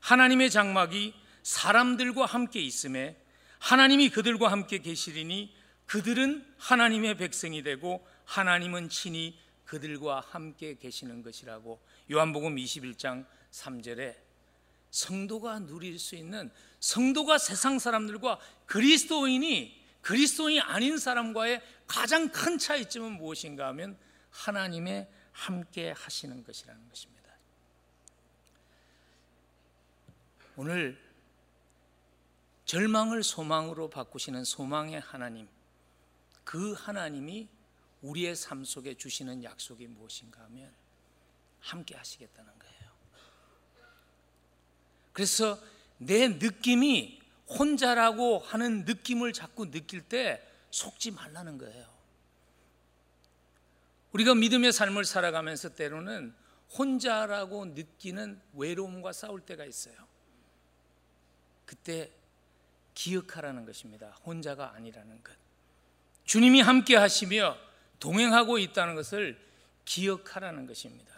하나님의 0.00 0.50
장막이 0.50 1.14
사람들과 1.44 2.26
함께 2.26 2.60
있음에 2.60 3.16
하나님이 3.60 4.08
그들과 4.10 4.50
함께 4.50 4.78
계시리니 4.78 5.54
그들은 5.86 6.44
하나님의 6.58 7.16
백성이 7.16 7.62
되고 7.62 8.04
하나님은 8.24 8.88
친히 8.88 9.38
그들과 9.64 10.24
함께 10.28 10.74
계시는 10.74 11.22
것이라고 11.22 11.80
요한복음 12.10 12.56
21장 12.56 13.24
3절에 13.52 14.24
성도가 14.90 15.60
누릴 15.60 15.98
수 15.98 16.14
있는 16.14 16.50
성도가 16.84 17.38
세상 17.38 17.78
사람들과 17.78 18.38
그리스도인이 18.66 19.82
그리스도인이 20.02 20.60
아닌 20.60 20.98
사람과의 20.98 21.62
가장 21.86 22.28
큰 22.28 22.58
차이점은 22.58 23.12
무엇인가 23.12 23.68
하면 23.68 23.98
하나님의 24.28 25.08
함께 25.32 25.92
하시는 25.92 26.44
것이라는 26.44 26.86
것입니다. 26.90 27.32
오늘 30.56 31.02
절망을 32.66 33.22
소망으로 33.22 33.88
바꾸시는 33.88 34.44
소망의 34.44 35.00
하나님, 35.00 35.48
그 36.44 36.74
하나님이 36.74 37.48
우리의 38.02 38.36
삶 38.36 38.62
속에 38.62 38.94
주시는 38.94 39.42
약속이 39.42 39.86
무엇인가 39.86 40.42
하면 40.42 40.70
함께 41.60 41.96
하시겠다는 41.96 42.58
거예요. 42.58 42.92
그래서 45.14 45.58
내 46.06 46.28
느낌이 46.28 47.20
혼자라고 47.48 48.38
하는 48.38 48.84
느낌을 48.84 49.32
자꾸 49.32 49.70
느낄 49.70 50.02
때 50.02 50.42
속지 50.70 51.12
말라는 51.12 51.58
거예요. 51.58 51.86
우리가 54.12 54.34
믿음의 54.34 54.72
삶을 54.72 55.04
살아가면서 55.04 55.74
때로는 55.74 56.34
혼자라고 56.78 57.66
느끼는 57.66 58.40
외로움과 58.54 59.12
싸울 59.12 59.40
때가 59.40 59.64
있어요. 59.64 59.94
그때 61.66 62.12
기억하라는 62.94 63.64
것입니다. 63.64 64.08
혼자가 64.24 64.72
아니라는 64.74 65.22
것. 65.22 65.34
주님이 66.24 66.60
함께 66.60 66.96
하시며 66.96 67.56
동행하고 67.98 68.58
있다는 68.58 68.94
것을 68.94 69.38
기억하라는 69.84 70.66
것입니다. 70.66 71.13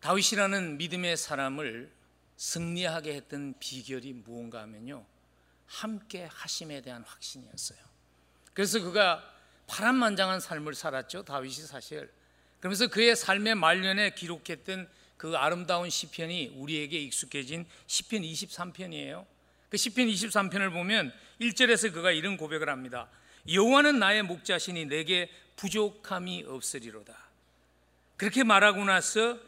다윗이라는 0.00 0.78
믿음의 0.78 1.16
사람을 1.16 1.92
승리하게 2.36 3.14
했던 3.14 3.54
비결이 3.58 4.14
무언가 4.14 4.62
하면요. 4.62 5.04
함께 5.66 6.26
하심에 6.30 6.80
대한 6.80 7.04
확신이었어요. 7.04 7.78
그래서 8.54 8.80
그가 8.80 9.22
파란만장한 9.66 10.40
삶을 10.40 10.74
살았죠. 10.74 11.24
다윗이 11.24 11.54
사실. 11.66 12.10
그러면서 12.58 12.88
그의 12.88 13.14
삶의 13.14 13.54
말년에 13.54 14.14
기록했던 14.14 14.88
그 15.16 15.36
아름다운 15.36 15.90
시편이 15.90 16.54
우리에게 16.56 16.98
익숙해진 16.98 17.66
시편 17.86 18.22
23편이에요. 18.22 19.26
그 19.68 19.76
시편 19.76 20.08
23편을 20.08 20.72
보면 20.72 21.12
1절에서 21.40 21.92
그가 21.92 22.10
이런 22.10 22.36
고백을 22.36 22.68
합니다. 22.68 23.08
여호와는 23.48 23.98
나의 23.98 24.22
목자시니 24.22 24.86
내게 24.86 25.30
부족함이 25.56 26.44
없으리로다. 26.48 27.16
그렇게 28.16 28.44
말하고 28.44 28.84
나서 28.84 29.38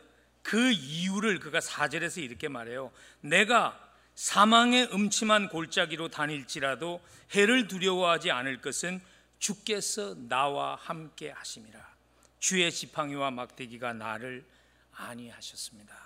그 0.43 0.70
이유를 0.72 1.38
그가 1.38 1.61
4절에서 1.61 2.22
이렇게 2.22 2.49
말해요. 2.49 2.93
내가 3.20 3.78
사망의 4.14 4.93
음침한 4.93 5.49
골짜기로 5.49 6.09
다닐지라도 6.09 7.01
해를 7.34 7.68
두려워하지 7.68 8.30
않을 8.30 8.61
것은 8.61 9.01
주께서 9.38 10.14
나와 10.28 10.76
함께 10.76 11.30
하심이라 11.30 11.93
주의 12.38 12.70
지팡이와 12.70 13.30
막대기가 13.30 13.93
나를 13.95 14.45
안위하셨습니다. 14.93 15.97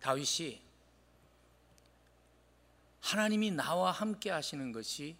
다윗이 0.00 0.60
하나님이 3.00 3.50
나와 3.50 3.90
함께 3.90 4.30
하시는 4.30 4.72
것이 4.72 5.16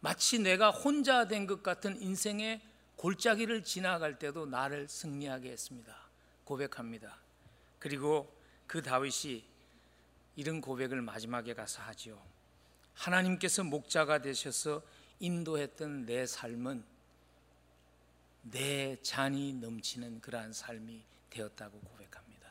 마치 0.00 0.38
내가 0.38 0.70
혼자 0.70 1.26
된 1.26 1.46
것 1.46 1.62
같은 1.62 2.00
인생의 2.00 2.60
골짜기를 2.96 3.64
지나갈 3.64 4.18
때도 4.18 4.46
나를 4.46 4.88
승리하게 4.88 5.50
했습니다. 5.50 6.03
고백합니다. 6.44 7.18
그리고 7.78 8.32
그 8.66 8.82
다윗이 8.82 9.44
이런 10.36 10.60
고백을 10.60 11.02
마지막에 11.02 11.54
가서 11.54 11.82
하지요. 11.82 12.20
하나님께서 12.94 13.64
목자가 13.64 14.20
되셔서 14.20 14.82
인도했던 15.20 16.06
내 16.06 16.26
삶은 16.26 16.84
내 18.42 19.00
잔이 19.02 19.54
넘치는 19.54 20.20
그러한 20.20 20.52
삶이 20.52 21.02
되었다고 21.30 21.78
고백합니다. 21.80 22.48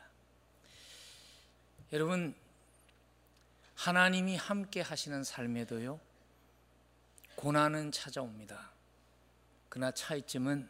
여러분, 1.91 2.35
하나님이 3.75 4.35
함께 4.35 4.81
하시는 4.81 5.23
삶에도요, 5.23 5.99
고난은 7.35 7.91
찾아옵니다. 7.91 8.71
그러나 9.69 9.91
차이점은 9.91 10.69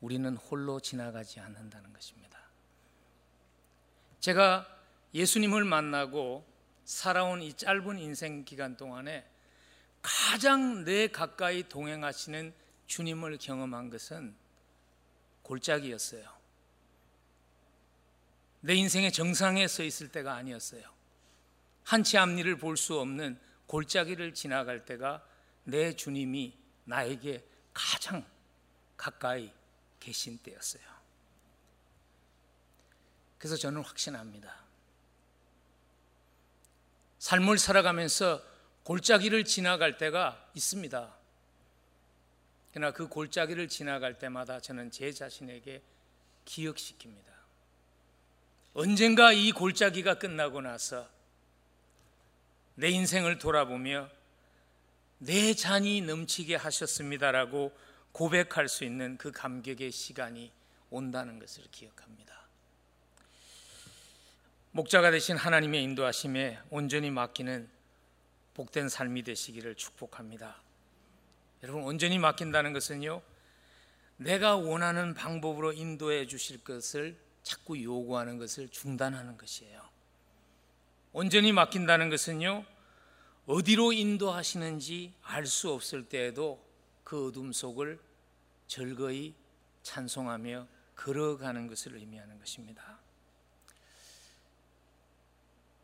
우리는 0.00 0.36
홀로 0.36 0.80
지나가지 0.80 1.40
않는다는 1.40 1.92
것입니다. 1.92 2.38
제가 4.20 4.66
예수님을 5.14 5.64
만나고 5.64 6.46
살아온 6.84 7.42
이 7.42 7.52
짧은 7.54 7.98
인생 7.98 8.44
기간 8.44 8.76
동안에 8.76 9.26
가장 10.02 10.84
내 10.84 11.08
가까이 11.08 11.68
동행하시는 11.68 12.54
주님을 12.86 13.38
경험한 13.38 13.90
것은 13.90 14.34
골짜기였어요. 15.42 16.40
내 18.60 18.74
인생의 18.74 19.12
정상에 19.12 19.66
서 19.68 19.82
있을 19.82 20.08
때가 20.08 20.34
아니었어요. 20.34 20.82
한치 21.84 22.18
앞니를 22.18 22.56
볼 22.56 22.76
수 22.76 22.98
없는 22.98 23.38
골짜기를 23.66 24.34
지나갈 24.34 24.84
때가 24.84 25.24
내 25.64 25.94
주님이 25.94 26.58
나에게 26.84 27.44
가장 27.72 28.24
가까이 28.96 29.52
계신 30.00 30.38
때였어요. 30.38 30.82
그래서 33.38 33.56
저는 33.56 33.82
확신합니다. 33.82 34.54
삶을 37.18 37.58
살아가면서 37.58 38.42
골짜기를 38.84 39.44
지나갈 39.44 39.98
때가 39.98 40.50
있습니다. 40.54 41.14
그러나 42.72 42.92
그 42.92 43.08
골짜기를 43.08 43.68
지나갈 43.68 44.18
때마다 44.18 44.60
저는 44.60 44.90
제 44.90 45.12
자신에게 45.12 45.82
기억시킵니다. 46.44 47.30
언젠가 48.74 49.32
이 49.32 49.52
골짜기가 49.52 50.18
끝나고 50.18 50.60
나서 50.60 51.08
내 52.74 52.88
인생을 52.88 53.38
돌아보며 53.38 54.08
내 55.18 55.54
잔이 55.54 56.00
넘치게 56.00 56.56
하셨습니다라고 56.56 57.76
고백할 58.12 58.68
수 58.68 58.84
있는 58.84 59.16
그 59.16 59.30
감격의 59.32 59.92
시간이 59.92 60.52
온다는 60.90 61.38
것을 61.38 61.64
기억합니다. 61.70 62.40
목자가 64.72 65.10
되신 65.10 65.36
하나님의 65.36 65.82
인도하심에 65.82 66.58
온전히 66.70 67.10
맡기는 67.10 67.68
복된 68.54 68.88
삶이 68.88 69.22
되시기를 69.22 69.74
축복합니다. 69.74 70.60
여러분 71.62 71.82
온전히 71.82 72.18
맡긴다는 72.18 72.72
것은요. 72.72 73.22
내가 74.16 74.56
원하는 74.56 75.14
방법으로 75.14 75.72
인도해 75.72 76.26
주실 76.26 76.62
것을 76.62 77.18
자꾸 77.42 77.82
요구하는 77.82 78.38
것을 78.38 78.68
중단하는 78.68 79.38
것이에요. 79.38 79.82
온전히 81.12 81.52
맡긴다는 81.52 82.10
것은요. 82.10 82.64
어디로 83.46 83.92
인도하시는지 83.92 85.14
알 85.22 85.46
수 85.46 85.72
없을 85.72 86.04
때에도 86.04 86.62
그 87.10 87.26
어둠 87.26 87.52
속을 87.52 87.98
즐거이 88.68 89.34
찬송하며 89.82 90.68
걸어가는 90.94 91.66
것을 91.66 91.96
의미하는 91.96 92.38
것입니다. 92.38 93.00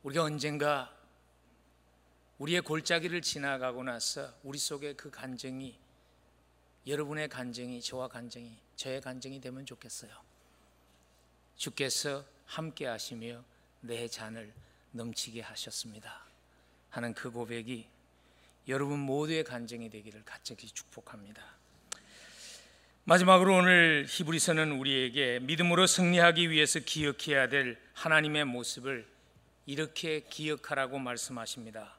우리가 0.04 0.22
언젠가 0.22 0.96
우리의 2.38 2.60
골짜기를 2.60 3.22
지나가고 3.22 3.82
나서 3.82 4.32
우리 4.44 4.56
속에 4.56 4.92
그 4.92 5.10
간증이 5.10 5.76
여러분의 6.86 7.28
간증이 7.28 7.82
저와 7.82 8.06
간증이 8.06 8.56
저의 8.76 9.00
간증이 9.00 9.40
되면 9.40 9.66
좋겠어요. 9.66 10.12
주께서 11.56 12.24
함께 12.44 12.86
하시며 12.86 13.42
내 13.80 14.06
잔을 14.06 14.54
넘치게 14.92 15.40
하셨습니다. 15.40 16.22
하는 16.90 17.12
그 17.14 17.32
고백이 17.32 17.95
여러분 18.68 18.98
모두의 18.98 19.44
간증이 19.44 19.90
되기를 19.90 20.22
갑자기 20.24 20.66
축복합니다. 20.66 21.42
마지막으로 23.04 23.54
오늘 23.54 24.04
히브리서는 24.08 24.72
우리에게 24.72 25.38
믿음으로 25.40 25.86
승리하기 25.86 26.50
위해서 26.50 26.80
기억해야 26.80 27.48
될 27.48 27.78
하나님의 27.94 28.44
모습을 28.46 29.06
이렇게 29.64 30.20
기억하라고 30.28 30.98
말씀하십니다. 30.98 31.96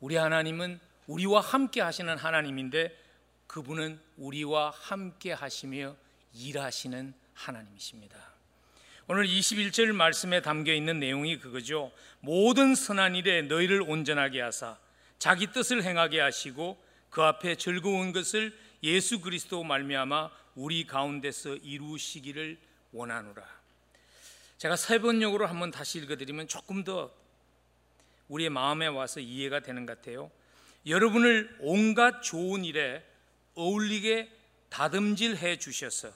우리 0.00 0.16
하나님은 0.16 0.78
우리와 1.06 1.40
함께 1.40 1.80
하시는 1.80 2.14
하나님인데 2.18 2.94
그분은 3.46 3.98
우리와 4.18 4.70
함께 4.70 5.32
하시며 5.32 5.96
일하시는 6.34 7.14
하나님이십니다. 7.32 8.18
오늘 9.06 9.26
21절 9.26 9.92
말씀에 9.92 10.42
담겨 10.42 10.74
있는 10.74 11.00
내용이 11.00 11.38
그거죠. 11.38 11.90
모든 12.20 12.74
선한 12.74 13.16
일에 13.16 13.40
너희를 13.40 13.80
온전하게 13.80 14.42
하사 14.42 14.76
자기 15.18 15.48
뜻을 15.48 15.82
행하게 15.82 16.20
하시고 16.20 16.82
그 17.10 17.22
앞에 17.22 17.56
즐거운 17.56 18.12
것을 18.12 18.56
예수 18.82 19.20
그리스도 19.20 19.64
말미암아 19.64 20.30
우리 20.54 20.86
가운데서 20.86 21.56
이루시기를 21.56 22.58
원하노라. 22.92 23.42
제가 24.58 24.76
세 24.76 24.98
번역으로 24.98 25.46
한번 25.46 25.70
다시 25.70 25.98
읽어드리면 25.98 26.48
조금 26.48 26.84
더 26.84 27.12
우리의 28.28 28.50
마음에 28.50 28.86
와서 28.86 29.20
이해가 29.20 29.60
되는 29.60 29.86
것 29.86 29.96
같아요. 29.96 30.30
여러분을 30.86 31.56
온갖 31.60 32.22
좋은 32.22 32.64
일에 32.64 33.04
어울리게 33.54 34.30
다듬질해 34.70 35.58
주셔서 35.58 36.12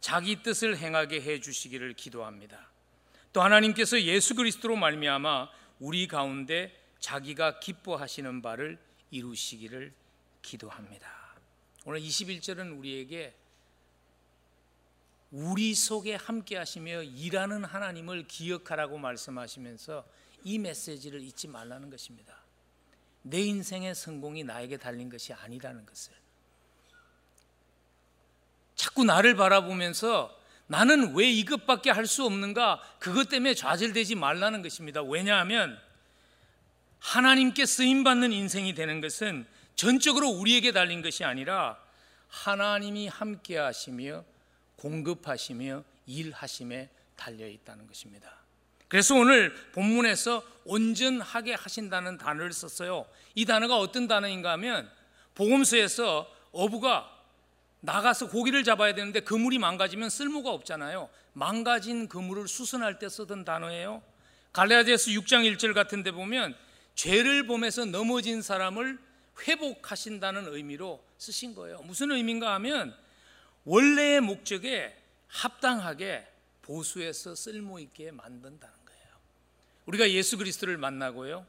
자기 0.00 0.42
뜻을 0.42 0.76
행하게 0.76 1.20
해 1.20 1.40
주시기를 1.40 1.94
기도합니다. 1.94 2.68
또 3.32 3.42
하나님께서 3.42 4.02
예수 4.02 4.34
그리스도로 4.34 4.76
말미암아 4.76 5.48
우리 5.80 6.06
가운데 6.06 6.76
자기가 7.02 7.58
기뻐하시는 7.58 8.42
바를 8.42 8.78
이루시기를 9.10 9.92
기도합니다. 10.40 11.10
오늘 11.84 12.00
21절은 12.00 12.78
우리에게 12.78 13.34
우리 15.32 15.74
속에 15.74 16.14
함께 16.14 16.56
하시며 16.56 17.02
일하는 17.02 17.64
하나님을 17.64 18.28
기억하라고 18.28 18.98
말씀하시면서 18.98 20.06
이 20.44 20.58
메시지를 20.58 21.20
잊지 21.22 21.48
말라는 21.48 21.90
것입니다. 21.90 22.36
내 23.22 23.40
인생의 23.40 23.94
성공이 23.96 24.44
나에게 24.44 24.76
달린 24.76 25.10
것이 25.10 25.32
아니라는 25.32 25.84
것을. 25.84 26.12
자꾸 28.76 29.04
나를 29.04 29.34
바라보면서 29.34 30.38
나는 30.68 31.16
왜 31.16 31.30
이것밖에 31.30 31.90
할 31.90 32.06
수 32.06 32.24
없는가? 32.24 32.80
그것 33.00 33.28
때문에 33.28 33.54
좌절되지 33.54 34.14
말라는 34.14 34.62
것입니다. 34.62 35.02
왜냐하면 35.02 35.80
하나님께 37.02 37.66
쓰임 37.66 38.04
받는 38.04 38.32
인생이 38.32 38.74
되는 38.74 39.00
것은 39.00 39.44
전적으로 39.74 40.28
우리에게 40.28 40.70
달린 40.70 41.02
것이 41.02 41.24
아니라 41.24 41.76
하나님이 42.28 43.08
함께 43.08 43.58
하시며 43.58 44.24
공급하시며 44.76 45.82
일하심에 46.06 46.88
달려 47.16 47.46
있다는 47.48 47.88
것입니다. 47.88 48.32
그래서 48.86 49.16
오늘 49.16 49.52
본문에서 49.72 50.44
온전하게 50.64 51.54
하신다는 51.54 52.18
단어를 52.18 52.52
썼어요. 52.52 53.06
이 53.34 53.46
단어가 53.46 53.78
어떤 53.78 54.06
단어인가 54.06 54.52
하면 54.52 54.88
복음서에서 55.34 56.32
어부가 56.52 57.10
나가서 57.80 58.28
고기를 58.28 58.62
잡아야 58.62 58.94
되는데 58.94 59.20
그물이 59.20 59.58
망가지면 59.58 60.08
쓸모가 60.08 60.50
없잖아요. 60.50 61.10
망가진 61.32 62.08
그물을 62.08 62.46
수선할 62.46 63.00
때 63.00 63.08
쓰던 63.08 63.44
단어예요. 63.44 64.02
갈라디아서 64.52 65.10
6장 65.10 65.50
1절 65.56 65.74
같은 65.74 66.04
데 66.04 66.12
보면 66.12 66.54
죄를 66.94 67.46
범해서 67.46 67.86
넘어진 67.86 68.42
사람을 68.42 68.98
회복하신다는 69.46 70.52
의미로 70.52 71.02
쓰신 71.18 71.54
거예요. 71.54 71.80
무슨 71.82 72.10
의미인가 72.10 72.54
하면 72.54 72.94
원래의 73.64 74.20
목적에 74.20 74.96
합당하게 75.28 76.26
보수해서 76.62 77.34
쓸모 77.34 77.78
있게 77.78 78.10
만든다는 78.10 78.74
거예요. 78.84 79.08
우리가 79.86 80.10
예수 80.10 80.36
그리스도를 80.36 80.76
만나고요. 80.76 81.46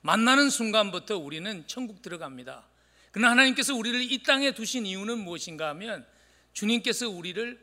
만나는 0.00 0.50
순간부터 0.50 1.18
우리는 1.18 1.66
천국 1.66 2.02
들어갑니다. 2.02 2.64
그러나 3.10 3.30
하나님께서 3.30 3.74
우리를 3.74 4.00
이 4.12 4.22
땅에 4.22 4.52
두신 4.52 4.86
이유는 4.86 5.18
무엇인가 5.18 5.68
하면 5.70 6.06
주님께서 6.52 7.08
우리를 7.08 7.58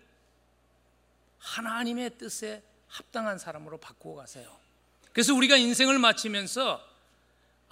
하나님의 1.40 2.18
뜻에 2.18 2.64
합당한 2.88 3.38
사람으로 3.38 3.80
바꾸어 3.80 4.16
가세요. 4.16 4.56
그래서 5.12 5.34
우리가 5.34 5.58
인생을 5.58 6.00
마치면서 6.00 6.93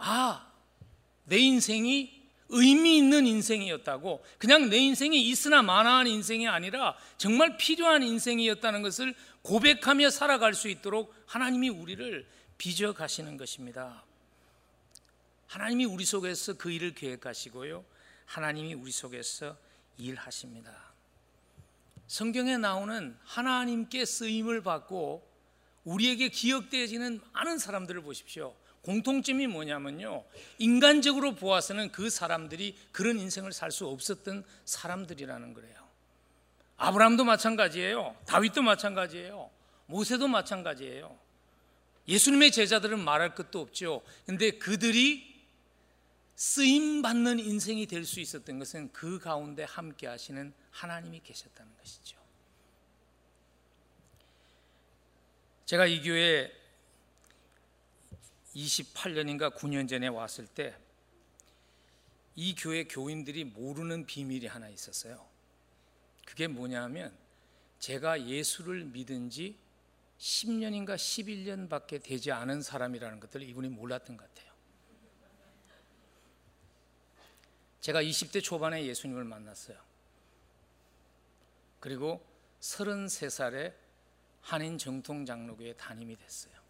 아, 0.03 0.51
내 1.25 1.37
인생이 1.37 2.21
의미 2.49 2.97
있는 2.97 3.25
인생이었다고 3.25 4.23
그냥 4.37 4.69
내 4.69 4.77
인생이 4.77 5.21
있으나 5.29 5.61
마나한 5.61 6.07
인생이 6.07 6.47
아니라 6.47 6.97
정말 7.17 7.55
필요한 7.55 8.03
인생이었다는 8.03 8.81
것을 8.81 9.15
고백하며 9.43 10.09
살아갈 10.09 10.53
수 10.53 10.67
있도록 10.67 11.13
하나님이 11.27 11.69
우리를 11.69 12.27
빚어 12.57 12.93
가시는 12.93 13.37
것입니다. 13.37 14.03
하나님이 15.47 15.85
우리 15.85 16.03
속에서 16.03 16.53
그 16.53 16.71
일을 16.71 16.93
계획하시고요. 16.93 17.85
하나님이 18.25 18.73
우리 18.73 18.91
속에서 18.91 19.55
일하십니다. 19.97 20.91
성경에 22.07 22.57
나오는 22.57 23.17
하나님께 23.23 24.03
쓰임을 24.05 24.61
받고 24.63 25.29
우리에게 25.85 26.29
기억되어지는 26.29 27.21
많은 27.33 27.57
사람들을 27.57 28.01
보십시오. 28.01 28.55
공통점이 28.81 29.47
뭐냐면요. 29.47 30.23
인간적으로 30.57 31.35
보아서는 31.35 31.91
그 31.91 32.09
사람들이 32.09 32.75
그런 32.91 33.19
인생을 33.19 33.53
살 33.53 33.71
수 33.71 33.87
없었던 33.87 34.43
사람들이라는 34.65 35.53
거예요. 35.53 35.81
아브라함도 36.77 37.23
마찬가지예요. 37.23 38.15
다윗도 38.25 38.63
마찬가지예요. 38.63 39.51
모세도 39.85 40.27
마찬가지예요. 40.27 41.15
예수님의 42.07 42.51
제자들은 42.51 42.99
말할 42.99 43.35
것도 43.35 43.59
없죠. 43.61 44.01
근데 44.25 44.51
그들이 44.51 45.29
쓰임 46.35 47.03
받는 47.03 47.37
인생이 47.37 47.85
될 47.85 48.03
수 48.03 48.19
있었던 48.19 48.57
것은 48.57 48.91
그 48.91 49.19
가운데 49.19 49.63
함께 49.63 50.07
하시는 50.07 50.51
하나님이 50.71 51.21
계셨다는 51.23 51.71
것이죠. 51.77 52.17
제가 55.65 55.85
이 55.85 56.01
교회 56.01 56.51
28년인가 58.55 59.55
9년 59.55 59.87
전에 59.89 60.07
왔을 60.07 60.47
때 60.47 60.75
이 62.35 62.55
교회 62.55 62.85
교인들이 62.85 63.43
모르는 63.43 64.05
비밀이 64.05 64.47
하나 64.47 64.69
있었어요. 64.69 65.27
그게 66.25 66.47
뭐냐면 66.47 67.15
제가 67.79 68.25
예수를 68.25 68.85
믿은 68.85 69.29
지 69.29 69.57
10년인가 70.17 70.95
11년밖에 70.95 72.01
되지 72.01 72.31
않은 72.31 72.61
사람이라는 72.61 73.19
것들을 73.19 73.47
이분이 73.49 73.69
몰랐던 73.69 74.15
것 74.17 74.27
같아요. 74.27 74.51
제가 77.81 78.03
20대 78.03 78.43
초반에 78.43 78.85
예수님을 78.85 79.23
만났어요. 79.23 79.77
그리고 81.79 82.23
33살에 82.61 83.73
한인 84.41 84.77
정통 84.77 85.25
장로교회 85.25 85.73
담임이 85.73 86.15
됐어요. 86.15 86.60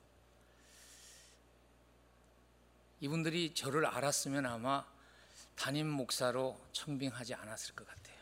이분들이 3.02 3.54
저를 3.54 3.86
알았으면 3.86 4.46
아마 4.46 4.86
담임 5.56 5.88
목사로 5.90 6.60
청빙하지 6.72 7.34
않았을 7.34 7.76
것 7.76 7.86
같아요. 7.86 8.22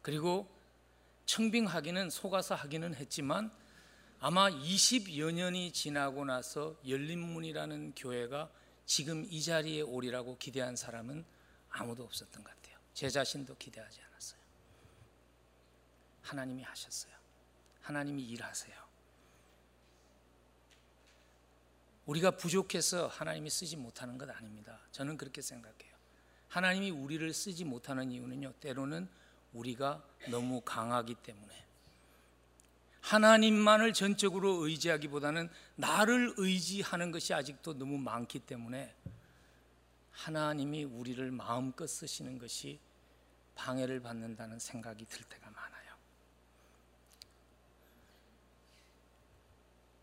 그리고 0.00 0.48
청빙하기는 1.26 2.10
속아서 2.10 2.54
하기는 2.54 2.94
했지만 2.94 3.52
아마 4.18 4.50
20여 4.50 5.32
년이 5.32 5.72
지나고 5.72 6.24
나서 6.24 6.76
열린문이라는 6.86 7.94
교회가 7.94 8.50
지금 8.86 9.24
이 9.28 9.42
자리에 9.42 9.82
오리라고 9.82 10.38
기대한 10.38 10.76
사람은 10.76 11.24
아무도 11.70 12.04
없었던 12.04 12.42
것 12.42 12.54
같아요. 12.54 12.78
제 12.94 13.08
자신도 13.08 13.56
기대하지 13.56 14.00
않았어요. 14.00 14.40
하나님이 16.22 16.62
하셨어요. 16.62 17.12
하나님이 17.82 18.22
일하세요. 18.22 18.91
우리가 22.12 22.32
부족해서 22.32 23.06
하나님이 23.06 23.48
쓰지 23.48 23.76
못하는 23.76 24.18
것 24.18 24.28
아닙니다. 24.28 24.78
저는 24.92 25.16
그렇게 25.16 25.40
생각해요. 25.40 25.92
하나님이 26.48 26.90
우리를 26.90 27.32
쓰지 27.32 27.64
못하는 27.64 28.12
이유는요, 28.12 28.52
때로는 28.60 29.08
우리가 29.54 30.04
너무 30.28 30.60
강하기 30.60 31.14
때문에 31.14 31.64
하나님만을 33.00 33.94
전적으로 33.94 34.66
의지하기보다는 34.66 35.48
나를 35.76 36.34
의지하는 36.36 37.10
것이 37.12 37.32
아직도 37.32 37.78
너무 37.78 37.96
많기 37.96 38.38
때문에 38.38 38.94
하나님이 40.10 40.84
우리를 40.84 41.30
마음껏 41.30 41.86
쓰시는 41.86 42.38
것이 42.38 42.78
방해를 43.54 44.00
받는다는 44.00 44.58
생각이 44.58 45.06
들 45.06 45.24
때가 45.24 45.50
많아요. 45.50 45.94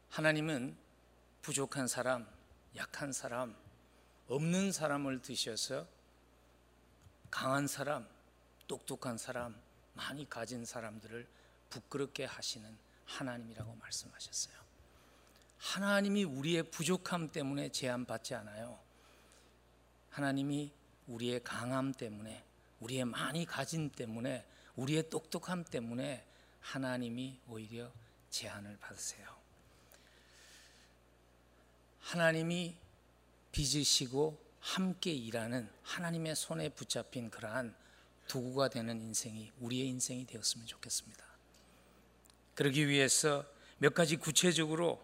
하나님은 0.10 0.89
부족한 1.42 1.88
사람, 1.88 2.28
약한 2.76 3.12
사람, 3.12 3.56
없는 4.28 4.72
사람을 4.72 5.22
드셔서 5.22 5.88
강한 7.32 7.68
사람, 7.68 8.08
똑똑한 8.68 9.18
사람, 9.18 9.60
많이 9.94 10.30
가진 10.30 10.66
사람들을 10.66 11.28
부끄럽게 11.70 12.26
하시는 12.26 12.78
하나님이라고 13.06 13.76
말씀하셨어요. 13.76 14.56
하나님이 15.58 16.24
우리의 16.24 16.64
부족함 16.72 17.32
때문에 17.32 17.70
제한받지 17.70 18.36
않아요. 18.36 18.80
하나님이 20.10 20.72
우리의 21.08 21.44
강함 21.44 21.94
때문에, 21.94 22.44
우리의 22.80 23.06
많이 23.06 23.46
가진 23.46 23.90
때문에, 23.90 24.46
우리의 24.76 25.10
똑똑함 25.10 25.66
때문에 25.66 26.26
하나님이 26.62 27.40
오히려 27.48 27.92
제한을 28.30 28.78
받으세요. 28.78 29.39
하나님이 32.10 32.76
빚으시고 33.52 34.44
함께 34.62 35.12
일하는 35.12 35.70
하나님의 35.84 36.36
손에 36.36 36.70
붙잡힌 36.70 37.30
그러한 37.30 37.76
도구가 38.28 38.70
되는 38.70 39.00
인생이 39.00 39.52
우리의 39.60 39.90
인생이 39.90 40.26
되었으면 40.26 40.66
좋겠습니다. 40.66 41.24
그러기 42.56 42.88
위해서 42.88 43.46
몇 43.78 43.94
가지 43.94 44.16
구체적으로 44.16 45.00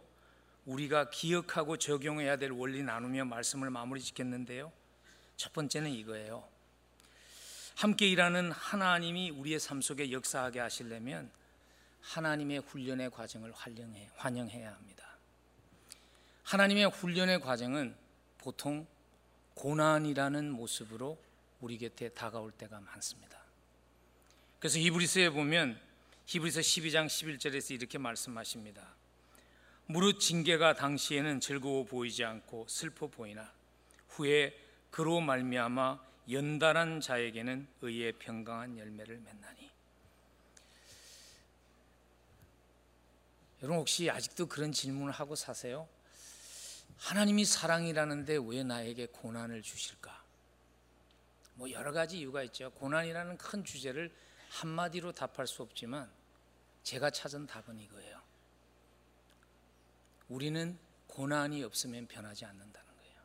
우리가 0.65 1.11
기억하고 1.11 1.77
적용해야 1.77 2.37
될 2.37 2.49
원리 2.49 2.81
나누며 2.81 3.25
말씀을 3.25 3.69
마무리 3.69 4.01
짓겠는데요. 4.01 4.71
첫 5.37 5.53
번째는 5.53 5.91
이거예요. 5.91 6.47
함께 7.75 8.07
일하는 8.07 8.51
하나님이 8.51 9.29
우리의 9.29 9.59
삶 9.59 9.79
속에 9.79 10.11
역사하게 10.11 10.59
하시려면 10.59 11.29
하나님의 12.01 12.61
훈련의 12.61 13.11
과정을 13.11 13.51
환영해, 13.51 14.09
환영해야 14.15 14.73
합니다. 14.73 15.04
하나님의 16.45 16.91
훈련의 16.91 17.41
과정은 17.41 17.95
보통 18.37 18.85
고난이라는 19.55 20.51
모습으로 20.51 21.17
우리 21.59 21.79
곁에 21.79 22.09
다가올 22.09 22.51
때가 22.51 22.79
많습니다. 22.81 23.39
그래서 24.59 24.77
히브리서에 24.77 25.31
보면 25.31 25.79
히브리서 26.27 26.61
12장 26.61 27.07
11절에서 27.07 27.71
이렇게 27.71 27.97
말씀하십니다. 27.97 28.87
무릇 29.87 30.19
징계가 30.19 30.75
당시에는 30.75 31.39
즐거워 31.39 31.83
보이지 31.83 32.23
않고 32.23 32.67
슬퍼 32.69 33.07
보이나 33.07 33.51
후에 34.09 34.55
그로 34.91 35.21
말미암아 35.21 35.99
연단한 36.29 37.01
자에게는 37.01 37.67
의의 37.81 38.13
평강한 38.13 38.77
열매를 38.77 39.17
맺나니. 39.17 39.71
여러분 43.63 43.79
혹시 43.79 44.11
아직도 44.11 44.45
그런 44.45 44.71
질문을 44.71 45.11
하고 45.11 45.35
사세요? 45.35 45.87
하나님이 46.97 47.45
사랑이라는데 47.45 48.39
왜 48.47 48.63
나에게 48.63 49.07
고난을 49.07 49.61
주실까? 49.61 50.23
뭐 51.55 51.71
여러 51.71 51.91
가지 51.91 52.19
이유가 52.19 52.43
있죠. 52.43 52.71
고난이라는 52.71 53.37
큰 53.37 53.63
주제를 53.63 54.13
한마디로 54.49 55.11
답할 55.13 55.47
수 55.47 55.61
없지만 55.61 56.09
제가 56.83 57.09
찾은 57.09 57.47
답은 57.47 57.79
이거예요. 57.79 58.21
우리는 60.29 60.77
고난이 61.07 61.63
없으면 61.63 62.07
변하지 62.07 62.45
않는다는 62.45 62.95
거예요. 62.97 63.21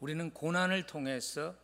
우리는 0.00 0.30
고난을 0.32 0.86
통해서 0.86 1.56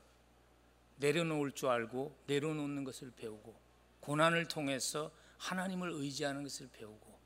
내려놓을 0.97 1.53
줄 1.53 1.69
알고 1.69 2.17
내려놓는 2.27 2.85
것을 2.85 3.13
배우고 3.13 3.59
고난을 4.01 4.49
통해서 4.49 5.13
하나님을 5.39 5.91
의지하는 5.93 6.43
것을 6.43 6.69
배우고 6.73 7.19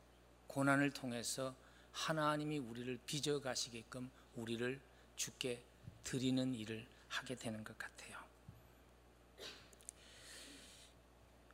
고난을 0.48 0.90
통해서 0.90 1.54
하나님이 1.92 2.58
우리를 2.58 2.98
빚어 3.06 3.40
가시게끔 3.40 4.10
우리를 4.36 4.80
주께 5.16 5.62
드리는 6.04 6.54
일을 6.54 6.86
하게 7.08 7.34
되는 7.34 7.62
것 7.62 7.76
같아요. 7.78 8.18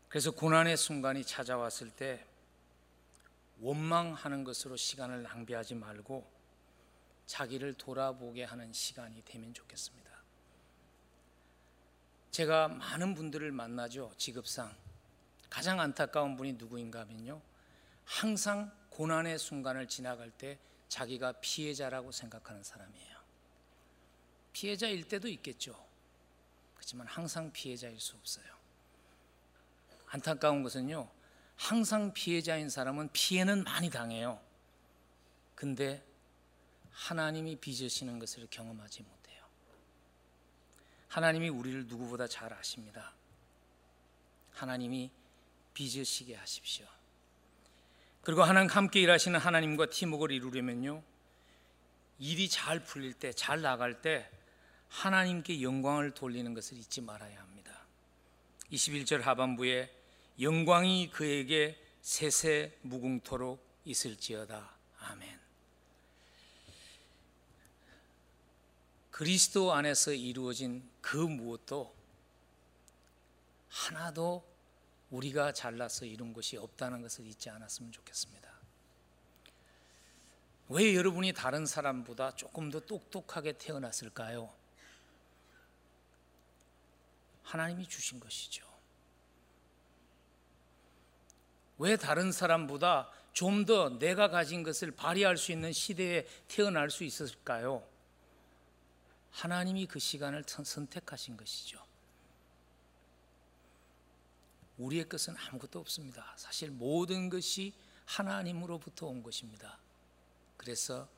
그래서 0.08 0.30
고난의 0.30 0.76
순간이 0.76 1.24
찾아왔을 1.24 1.90
때 1.90 2.24
원망하는 3.60 4.44
것으로 4.44 4.76
시간을 4.76 5.22
낭비하지 5.22 5.74
말고 5.74 6.26
자기를 7.26 7.74
돌아보게 7.74 8.44
하는 8.44 8.72
시간이 8.72 9.22
되면 9.24 9.52
좋겠습니다. 9.52 10.08
제가 12.30 12.68
많은 12.68 13.14
분들을 13.14 13.50
만나죠. 13.52 14.12
직업상. 14.16 14.74
가장 15.50 15.80
안타까운 15.80 16.36
분이 16.36 16.54
누구인가 16.54 17.00
하면요. 17.00 17.40
항상 18.04 18.72
고난의 18.98 19.38
순간을 19.38 19.86
지나갈 19.86 20.28
때 20.28 20.58
자기가 20.88 21.34
피해자라고 21.40 22.10
생각하는 22.10 22.64
사람이에요. 22.64 23.16
피해자일 24.52 25.06
때도 25.06 25.28
있겠죠. 25.28 25.86
그렇지만 26.74 27.06
항상 27.06 27.52
피해자일 27.52 28.00
수 28.00 28.16
없어요. 28.16 28.44
안타까운 30.08 30.64
것은요. 30.64 31.08
항상 31.54 32.12
피해자인 32.12 32.68
사람은 32.68 33.10
피해는 33.12 33.62
많이 33.62 33.88
당해요. 33.88 34.42
근데 35.54 36.04
하나님이 36.90 37.54
빚으시는 37.54 38.18
것을 38.18 38.48
경험하지 38.50 39.04
못해요. 39.04 39.44
하나님이 41.06 41.50
우리를 41.50 41.86
누구보다 41.86 42.26
잘 42.26 42.52
아십니다. 42.52 43.14
하나님이 44.54 45.12
빚으시게 45.72 46.34
하십시오. 46.34 46.97
그리고 48.28 48.42
하나님 48.42 48.68
함께 48.68 49.00
일하시는 49.00 49.40
하나님과 49.40 49.86
팀워크를 49.86 50.36
이루려면요. 50.36 51.02
일이 52.18 52.46
잘 52.50 52.78
풀릴 52.78 53.14
때, 53.14 53.32
잘 53.32 53.62
나갈 53.62 54.02
때 54.02 54.28
하나님께 54.90 55.62
영광을 55.62 56.10
돌리는 56.10 56.52
것을 56.52 56.76
잊지 56.76 57.00
말아야 57.00 57.40
합니다. 57.40 57.86
21절 58.70 59.22
하반부에 59.22 59.90
영광이 60.42 61.08
그에게 61.08 61.82
세세 62.02 62.76
무궁토록 62.82 63.66
있을지어다. 63.86 64.76
아멘. 64.98 65.40
그리스도 69.10 69.72
안에서 69.72 70.12
이루어진 70.12 70.86
그 71.00 71.16
무엇도 71.16 71.96
하나도 73.70 74.44
우리가 75.10 75.52
잘나서 75.52 76.04
이룬 76.04 76.32
것이 76.32 76.56
없다는 76.56 77.00
것을 77.02 77.26
잊지 77.26 77.50
않았으면 77.50 77.92
좋겠습니다. 77.92 78.48
왜 80.68 80.94
여러분이 80.94 81.32
다른 81.32 81.64
사람보다 81.64 82.34
조금 82.34 82.70
더 82.70 82.80
똑똑하게 82.80 83.56
태어났을까요? 83.56 84.52
하나님이 87.42 87.88
주신 87.88 88.20
것이죠. 88.20 88.66
왜 91.78 91.96
다른 91.96 92.32
사람보다 92.32 93.10
좀 93.32 93.64
더 93.64 93.88
내가 93.98 94.28
가진 94.28 94.64
것을 94.64 94.90
발휘할 94.90 95.36
수 95.36 95.52
있는 95.52 95.72
시대에 95.72 96.26
태어날 96.48 96.90
수 96.90 97.04
있었을까요? 97.04 97.86
하나님이 99.30 99.86
그 99.86 100.00
시간을 100.00 100.44
선택하신 100.44 101.36
것이죠. 101.36 101.87
우리의 104.78 105.08
것은 105.08 105.36
아무것도 105.36 105.78
없습니다. 105.80 106.34
사실 106.36 106.70
모든 106.70 107.28
것이 107.28 107.74
하나님으로부터 108.06 109.06
온 109.06 109.22
것입니다. 109.22 109.78
그래서 110.56 111.08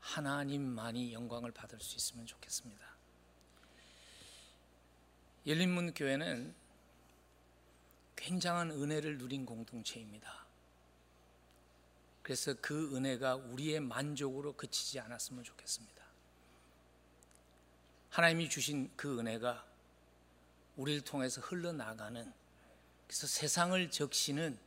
하나님만이 0.00 1.12
영광을 1.12 1.52
받을 1.52 1.80
수 1.80 1.96
있으면 1.96 2.26
좋겠습니다. 2.26 2.86
열린문 5.46 5.94
교회는 5.94 6.54
굉장한 8.16 8.70
은혜를 8.70 9.18
누린 9.18 9.46
공동체입니다. 9.46 10.46
그래서 12.22 12.54
그 12.60 12.94
은혜가 12.94 13.36
우리의 13.36 13.80
만족으로 13.80 14.54
그치지 14.54 15.00
않았으면 15.00 15.44
좋겠습니다. 15.44 16.04
하나님이 18.10 18.48
주신 18.48 18.90
그 18.96 19.18
은혜가 19.18 19.64
우리를 20.76 21.02
통해서 21.02 21.40
흘러나가는 21.40 22.32
그래서 23.08 23.26
세상을 23.26 23.90
적시는 23.90 24.58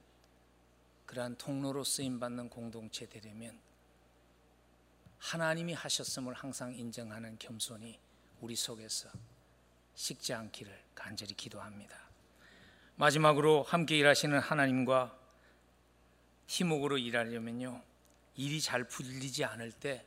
그러한 1.06 1.38
통로로 1.38 1.84
쓰임 1.84 2.20
받는 2.20 2.50
공동체 2.50 3.08
되려면 3.08 3.58
하나님이 5.20 5.74
하셨음을 5.74 6.34
항상 6.34 6.74
인정하는 6.74 7.38
겸손이 7.38 8.00
우리 8.42 8.56
속에서 8.56 9.10
식지 9.94 10.34
않기를 10.34 10.84
간절히 10.96 11.36
기도합니다. 11.36 11.96
마지막으로 12.96 13.62
함께 13.62 14.00
일하시는 14.00 14.40
하나님과 14.40 15.16
팀웍으로 16.48 16.98
일하려면요. 16.98 17.84
일이 18.36 18.60
잘 18.60 18.86
풀리지 18.86 19.46
않을 19.46 19.72
때 19.72 20.04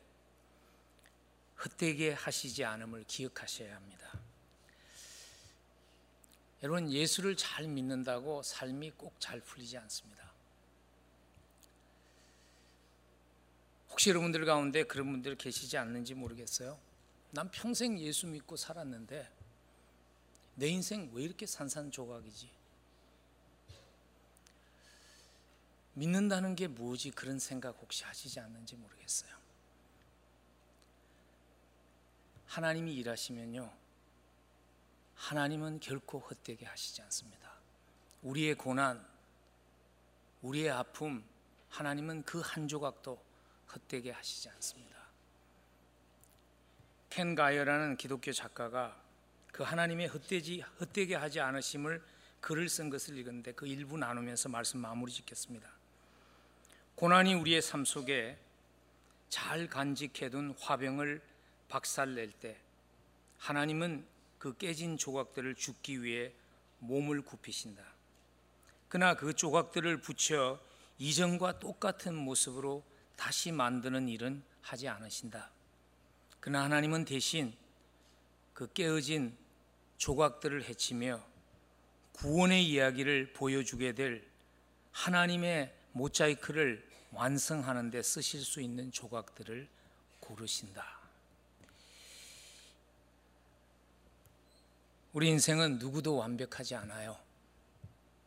헛되게 1.64 2.12
하시지 2.12 2.64
않음을 2.64 3.04
기억하셔야 3.06 3.76
합니다. 3.76 4.23
여러분 6.64 6.90
예수를 6.90 7.36
잘 7.36 7.68
믿는다고 7.68 8.42
삶이 8.42 8.92
꼭 8.92 9.20
잘 9.20 9.38
풀리지 9.40 9.76
않습니다. 9.76 10.32
혹시 13.90 14.08
여러분들 14.08 14.46
가운데 14.46 14.82
그런 14.84 15.12
분들 15.12 15.36
계시지 15.36 15.76
않는지 15.76 16.14
모르겠어요. 16.14 16.78
난 17.32 17.50
평생 17.50 17.98
예수 18.00 18.26
믿고 18.26 18.56
살았는데 18.56 19.30
내 20.54 20.68
인생 20.68 21.10
왜 21.12 21.24
이렇게 21.24 21.44
산산조각이지? 21.44 22.48
믿는다는 25.92 26.56
게 26.56 26.66
뭐지? 26.66 27.10
그런 27.10 27.38
생각 27.38 27.76
혹시 27.82 28.04
하시지 28.04 28.40
않는지 28.40 28.76
모르겠어요. 28.76 29.30
하나님이 32.46 32.94
일하시면요. 32.94 33.83
하나님은 35.16 35.80
결코 35.80 36.18
헛되게 36.18 36.66
하시지 36.66 37.00
않습니다. 37.02 37.52
우리의 38.22 38.54
고난, 38.54 39.04
우리의 40.42 40.70
아픔, 40.70 41.24
하나님은 41.70 42.22
그 42.24 42.40
한 42.40 42.68
조각도 42.68 43.22
헛되게 43.74 44.10
하시지 44.12 44.48
않습니다. 44.50 44.94
켄 47.10 47.34
가이어라는 47.34 47.96
기독교 47.96 48.32
작가가 48.32 49.00
그 49.52 49.62
하나님의 49.62 50.08
헛되지, 50.08 50.60
헛되게 50.80 51.14
하지 51.14 51.40
않으심을 51.40 52.02
글을 52.40 52.68
쓴 52.68 52.90
것을 52.90 53.16
읽었는데 53.18 53.52
그 53.52 53.66
일부 53.66 53.96
나누면서 53.96 54.48
말씀 54.48 54.80
마무리 54.80 55.12
짓겠습니다. 55.12 55.68
고난이 56.96 57.34
우리의 57.34 57.62
삶 57.62 57.84
속에 57.84 58.38
잘 59.28 59.68
간직해둔 59.68 60.54
화병을 60.60 61.22
박살낼 61.68 62.32
때 62.32 62.60
하나님은 63.38 64.06
그 64.44 64.54
깨진 64.58 64.98
조각들을 64.98 65.54
죽기 65.54 66.02
위해 66.02 66.30
몸을 66.80 67.22
굽히신다. 67.22 67.82
그러나 68.90 69.14
그 69.14 69.32
조각들을 69.32 70.02
붙여 70.02 70.60
이전과 70.98 71.60
똑같은 71.60 72.14
모습으로 72.14 72.84
다시 73.16 73.52
만드는 73.52 74.06
일은 74.06 74.42
하지 74.60 74.86
않으신다. 74.86 75.50
그러나 76.40 76.64
하나님은 76.64 77.06
대신 77.06 77.54
그 78.52 78.70
깨어진 78.70 79.34
조각들을 79.96 80.64
해치며 80.64 81.24
구원의 82.12 82.68
이야기를 82.68 83.32
보여주게 83.32 83.94
될 83.94 84.28
하나님의 84.92 85.74
모자이크를 85.92 86.86
완성하는 87.12 87.90
데 87.90 88.02
쓰실 88.02 88.42
수 88.42 88.60
있는 88.60 88.92
조각들을 88.92 89.66
고르신다. 90.20 91.03
우리 95.14 95.28
인생은 95.28 95.78
누구도 95.78 96.16
완벽하지 96.16 96.74
않아요. 96.74 97.16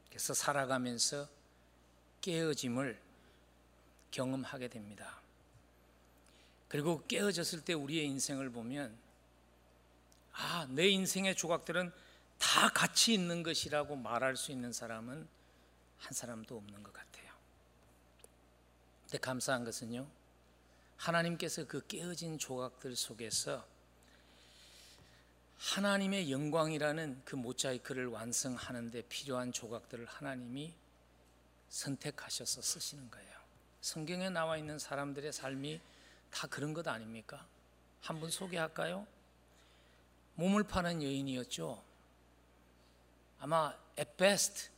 그래서 0.08 0.34
살아가면서 0.34 1.28
깨어짐을 2.22 2.98
경험하게 4.12 4.70
됩니다. 4.70 5.20
그리고 6.70 7.06
깨어졌을 7.06 7.66
때 7.66 7.74
우리의 7.74 8.06
인생을 8.06 8.52
보면 8.52 8.98
아, 10.32 10.66
내 10.70 10.88
인생의 10.88 11.36
조각들은 11.36 11.92
다 12.40 12.70
같이 12.70 13.14
있는 13.14 13.44
것이라고 13.44 13.98
말할 13.98 14.38
수 14.38 14.54
있는 14.54 14.72
사람은 14.72 15.28
한 15.98 16.14
사람도 16.14 16.56
없는 16.56 16.84
것 16.84 16.94
같아요. 16.94 17.34
근데 19.04 19.18
감사한 19.18 19.66
것은요. 19.66 20.08
하나님께서 20.96 21.66
그 21.68 21.86
깨어진 21.86 22.38
조각들 22.38 22.96
속에서 22.96 23.68
하나님의 25.58 26.32
영광이라는 26.32 27.22
그 27.26 27.36
모자이크를 27.36 28.08
완성하는 28.08 28.92
데 28.92 29.02
필요한 29.04 29.52
조각들을 29.52 30.06
하나님이 30.06 30.74
선택하셔서 31.70 32.62
쓰시는 32.62 33.10
거예요. 33.10 33.38
성경에 33.82 34.30
나와 34.30 34.58
있는 34.58 34.78
사람들의 34.78 35.34
삶이 35.34 35.82
다 36.32 36.48
그런 36.48 36.74
것 36.74 36.88
아닙니까? 36.88 37.46
한번 38.02 38.30
소개할까요? 38.30 39.08
몸을 40.36 40.64
파는 40.64 41.02
여인이었죠. 41.02 41.84
아마 43.40 43.74
at 43.98 44.12
best 44.18 44.70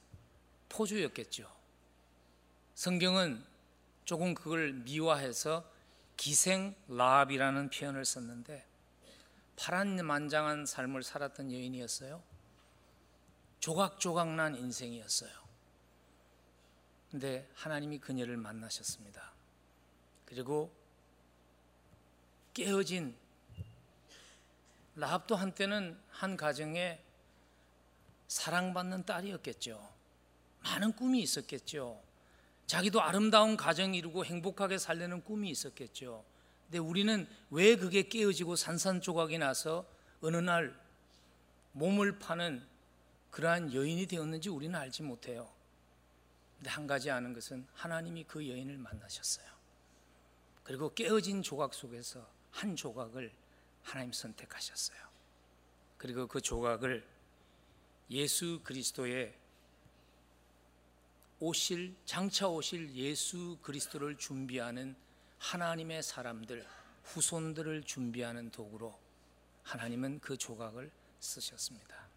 포주였겠죠. 0.69 1.49
성경은 2.75 3.43
조금 4.05 4.33
그걸 4.33 4.73
미화해서 4.73 5.69
기생 6.15 6.75
라합이라는 6.87 7.69
표현을 7.69 8.05
썼는데 8.05 8.65
파란만장한 9.59 10.65
삶을 10.65 11.03
살았던 11.03 11.51
여인이었어요. 11.51 12.23
조각조각난 13.59 14.55
인생이었어요. 14.55 15.31
근데 17.11 17.49
하나님이 17.55 17.99
그녀를 17.99 18.37
만나셨습니다. 18.37 19.33
그리고 20.25 20.71
깨어진 22.53 23.17
라합도 24.95 25.35
한때는 25.35 25.99
한 26.09 26.37
가정에 26.37 27.03
사랑받는 28.27 29.05
딸이었겠죠. 29.05 29.93
많은 30.63 30.93
꿈이 30.93 31.21
있었겠죠. 31.21 32.01
자기도 32.65 33.01
아름다운 33.01 33.57
가정 33.57 33.95
이루고 33.95 34.23
행복하게 34.23 34.77
살려는 34.77 35.23
꿈이 35.23 35.49
있었겠죠. 35.49 36.23
근데 36.69 36.77
우리는 36.77 37.27
왜 37.49 37.75
그게 37.75 38.03
깨어지고 38.03 38.55
산산조각이 38.55 39.39
나서 39.39 39.89
어느 40.21 40.37
날 40.37 40.79
몸을 41.71 42.19
파는 42.19 42.63
그러한 43.31 43.73
여인이 43.73 44.05
되었는지 44.05 44.49
우리는 44.49 44.77
알지 44.79 45.01
못해요. 45.01 45.51
근데 46.57 46.69
한 46.69 46.85
가지 46.85 47.09
아는 47.09 47.33
것은 47.33 47.65
하나님이 47.73 48.25
그 48.25 48.47
여인을 48.47 48.77
만나셨어요. 48.77 49.47
그리고 50.63 50.93
깨어진 50.93 51.41
조각 51.41 51.73
속에서 51.73 52.29
한 52.51 52.75
조각을 52.75 53.33
하나님 53.81 54.13
선택하셨어요. 54.13 54.99
그리고 55.97 56.27
그 56.27 56.39
조각을 56.39 57.03
예수 58.11 58.61
그리스도의 58.63 59.33
오실 61.39 61.95
장차 62.05 62.47
오실 62.47 62.93
예수 62.93 63.57
그리스도를 63.63 64.17
준비하는 64.17 64.95
하나님의 65.39 66.03
사람들 66.03 66.65
후손들을 67.03 67.83
준비하는 67.83 68.51
도구로 68.51 68.97
하나님은 69.63 70.19
그 70.19 70.37
조각을 70.37 70.91
쓰셨습니다. 71.19 72.07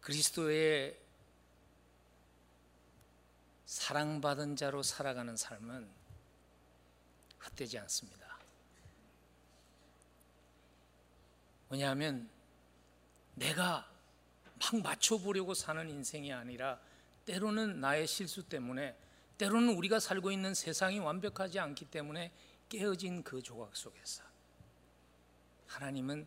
그리스도의 0.00 0.98
사랑받은 3.66 4.56
자로 4.56 4.82
살아가는 4.82 5.36
삶은 5.36 5.90
헛되지 7.44 7.78
않습니다. 7.80 8.38
왜냐하면 11.68 12.30
내가 13.34 13.90
막 14.58 14.82
맞춰보려고 14.82 15.52
사는 15.52 15.88
인생이 15.88 16.32
아니라 16.32 16.80
때로는 17.28 17.80
나의 17.80 18.06
실수 18.06 18.42
때문에 18.42 18.96
때로는 19.36 19.76
우리가 19.76 20.00
살고 20.00 20.32
있는 20.32 20.54
세상이 20.54 20.98
완벽하지 20.98 21.58
않기 21.58 21.84
때문에 21.84 22.32
깨어진 22.70 23.22
그 23.22 23.42
조각 23.42 23.76
속에서 23.76 24.22
하나님은 25.66 26.26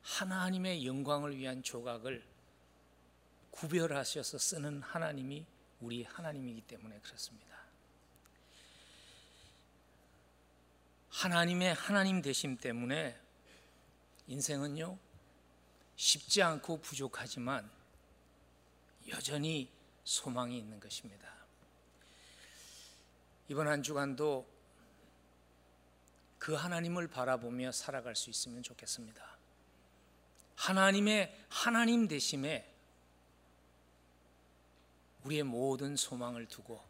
하나님의 0.00 0.86
영광을 0.86 1.36
위한 1.36 1.62
조각을 1.62 2.26
구별하셔서 3.50 4.38
쓰는 4.38 4.80
하나님이 4.80 5.44
우리 5.80 6.02
하나님이기 6.04 6.62
때문에 6.62 6.98
그렇습니다. 7.00 7.52
하나님의 11.10 11.74
하나님 11.74 12.22
되심 12.22 12.56
때문에 12.56 13.20
인생은요 14.28 14.98
쉽지 15.96 16.42
않고 16.42 16.80
부족하지만 16.80 17.70
여전히 19.08 19.70
소망이 20.04 20.58
있는 20.58 20.80
것입니다. 20.80 21.28
이번 23.48 23.68
한 23.68 23.82
주간도 23.82 24.50
그 26.38 26.54
하나님을 26.54 27.08
바라보며 27.08 27.72
살아갈 27.72 28.16
수 28.16 28.30
있으면 28.30 28.62
좋겠습니다. 28.62 29.22
하나님의 30.56 31.46
하나님 31.48 32.08
되심에 32.08 32.68
우리의 35.24 35.44
모든 35.44 35.96
소망을 35.96 36.46
두고 36.46 36.82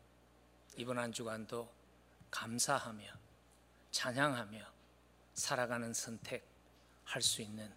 이번 0.77 0.99
한 0.99 1.13
주간도 1.13 1.71
감사하며 2.31 3.05
찬양하며 3.91 4.67
살아가는 5.35 5.93
선택 5.93 6.47
할 7.05 7.21
수 7.21 7.43
있는 7.43 7.71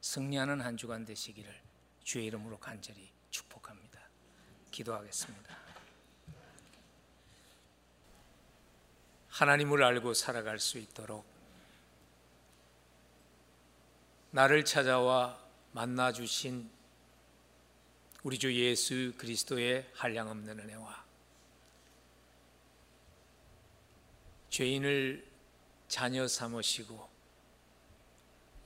승리하는 0.00 0.60
한 0.60 0.76
주간 0.76 1.04
되시기를 1.04 1.60
주의 2.02 2.26
이름으로 2.26 2.58
간절히 2.58 3.12
축복합니다. 3.30 3.81
기도하겠습니다. 4.72 5.56
하나님을 9.28 9.82
알고 9.82 10.14
살아갈 10.14 10.58
수 10.58 10.78
있도록 10.78 11.24
나를 14.30 14.64
찾아와 14.64 15.40
만나 15.72 16.12
주신 16.12 16.70
우리 18.22 18.38
주 18.38 18.54
예수 18.54 19.12
그리스도의 19.16 19.90
한량없는 19.94 20.58
은혜와 20.60 21.04
죄인을 24.50 25.26
자녀 25.88 26.28
삼으시고 26.28 27.10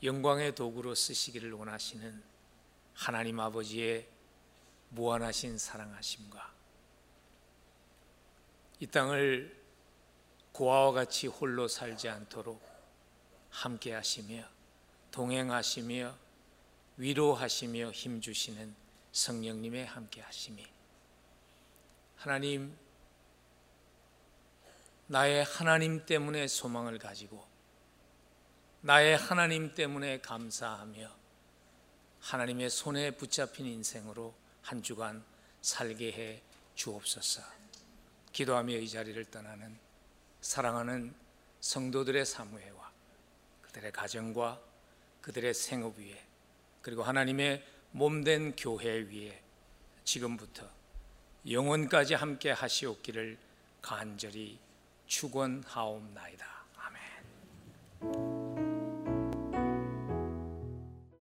영광의 0.03 0.55
도구로 0.55 0.95
쓰시기를 0.95 1.53
원하시는 1.53 2.23
하나님 2.95 3.41
아버지의 3.41 4.16
무한하신 4.91 5.59
사랑하심과 5.59 6.55
이 8.81 8.87
땅을 8.87 9.65
고아와 10.53 10.93
같이 10.93 11.27
홀로 11.27 11.69
살지 11.69 12.09
않도록 12.09 12.61
함께 13.51 13.93
하시며 13.93 14.45
동행하시며 15.11 16.15
위로하시며 16.99 17.91
힘 17.93 18.21
주시는 18.21 18.75
성령님의 19.13 19.87
함께 19.87 20.21
하심이 20.21 20.67
하나님 22.17 22.77
나의 25.07 25.45
하나님 25.45 26.05
때문에 26.05 26.49
소망을 26.49 26.99
가지고 26.99 27.47
나의 28.81 29.17
하나님 29.17 29.75
때문에 29.75 30.21
감사하며 30.21 31.11
하나님의 32.21 32.71
손에 32.71 33.13
붙잡힌 33.13 33.67
인생으로 33.67 34.35
한 34.67 34.83
주간 34.83 35.25
살게 35.63 36.11
해 36.13 36.43
주옵소서. 36.75 37.41
기도하며 38.33 38.79
이 38.79 38.89
자리를 38.89 39.25
떠나는 39.27 39.79
사랑하는 40.41 41.15
성도들의 41.61 42.27
사무회와 42.27 42.93
그들의 43.63 43.93
가정과 43.93 44.61
그들의 45.23 45.55
생업 45.55 45.99
위에 45.99 46.21
그리고 46.83 47.05
하나님의 47.05 47.65
몸된 47.93 48.57
교회 48.57 48.99
위에 49.03 49.41
지금부터 50.05 50.69
영원까지 51.49 52.15
함께 52.15 52.51
하시옵기를 52.51 53.39
간절히 53.81 54.59
축원하옵나이다. 55.07 56.57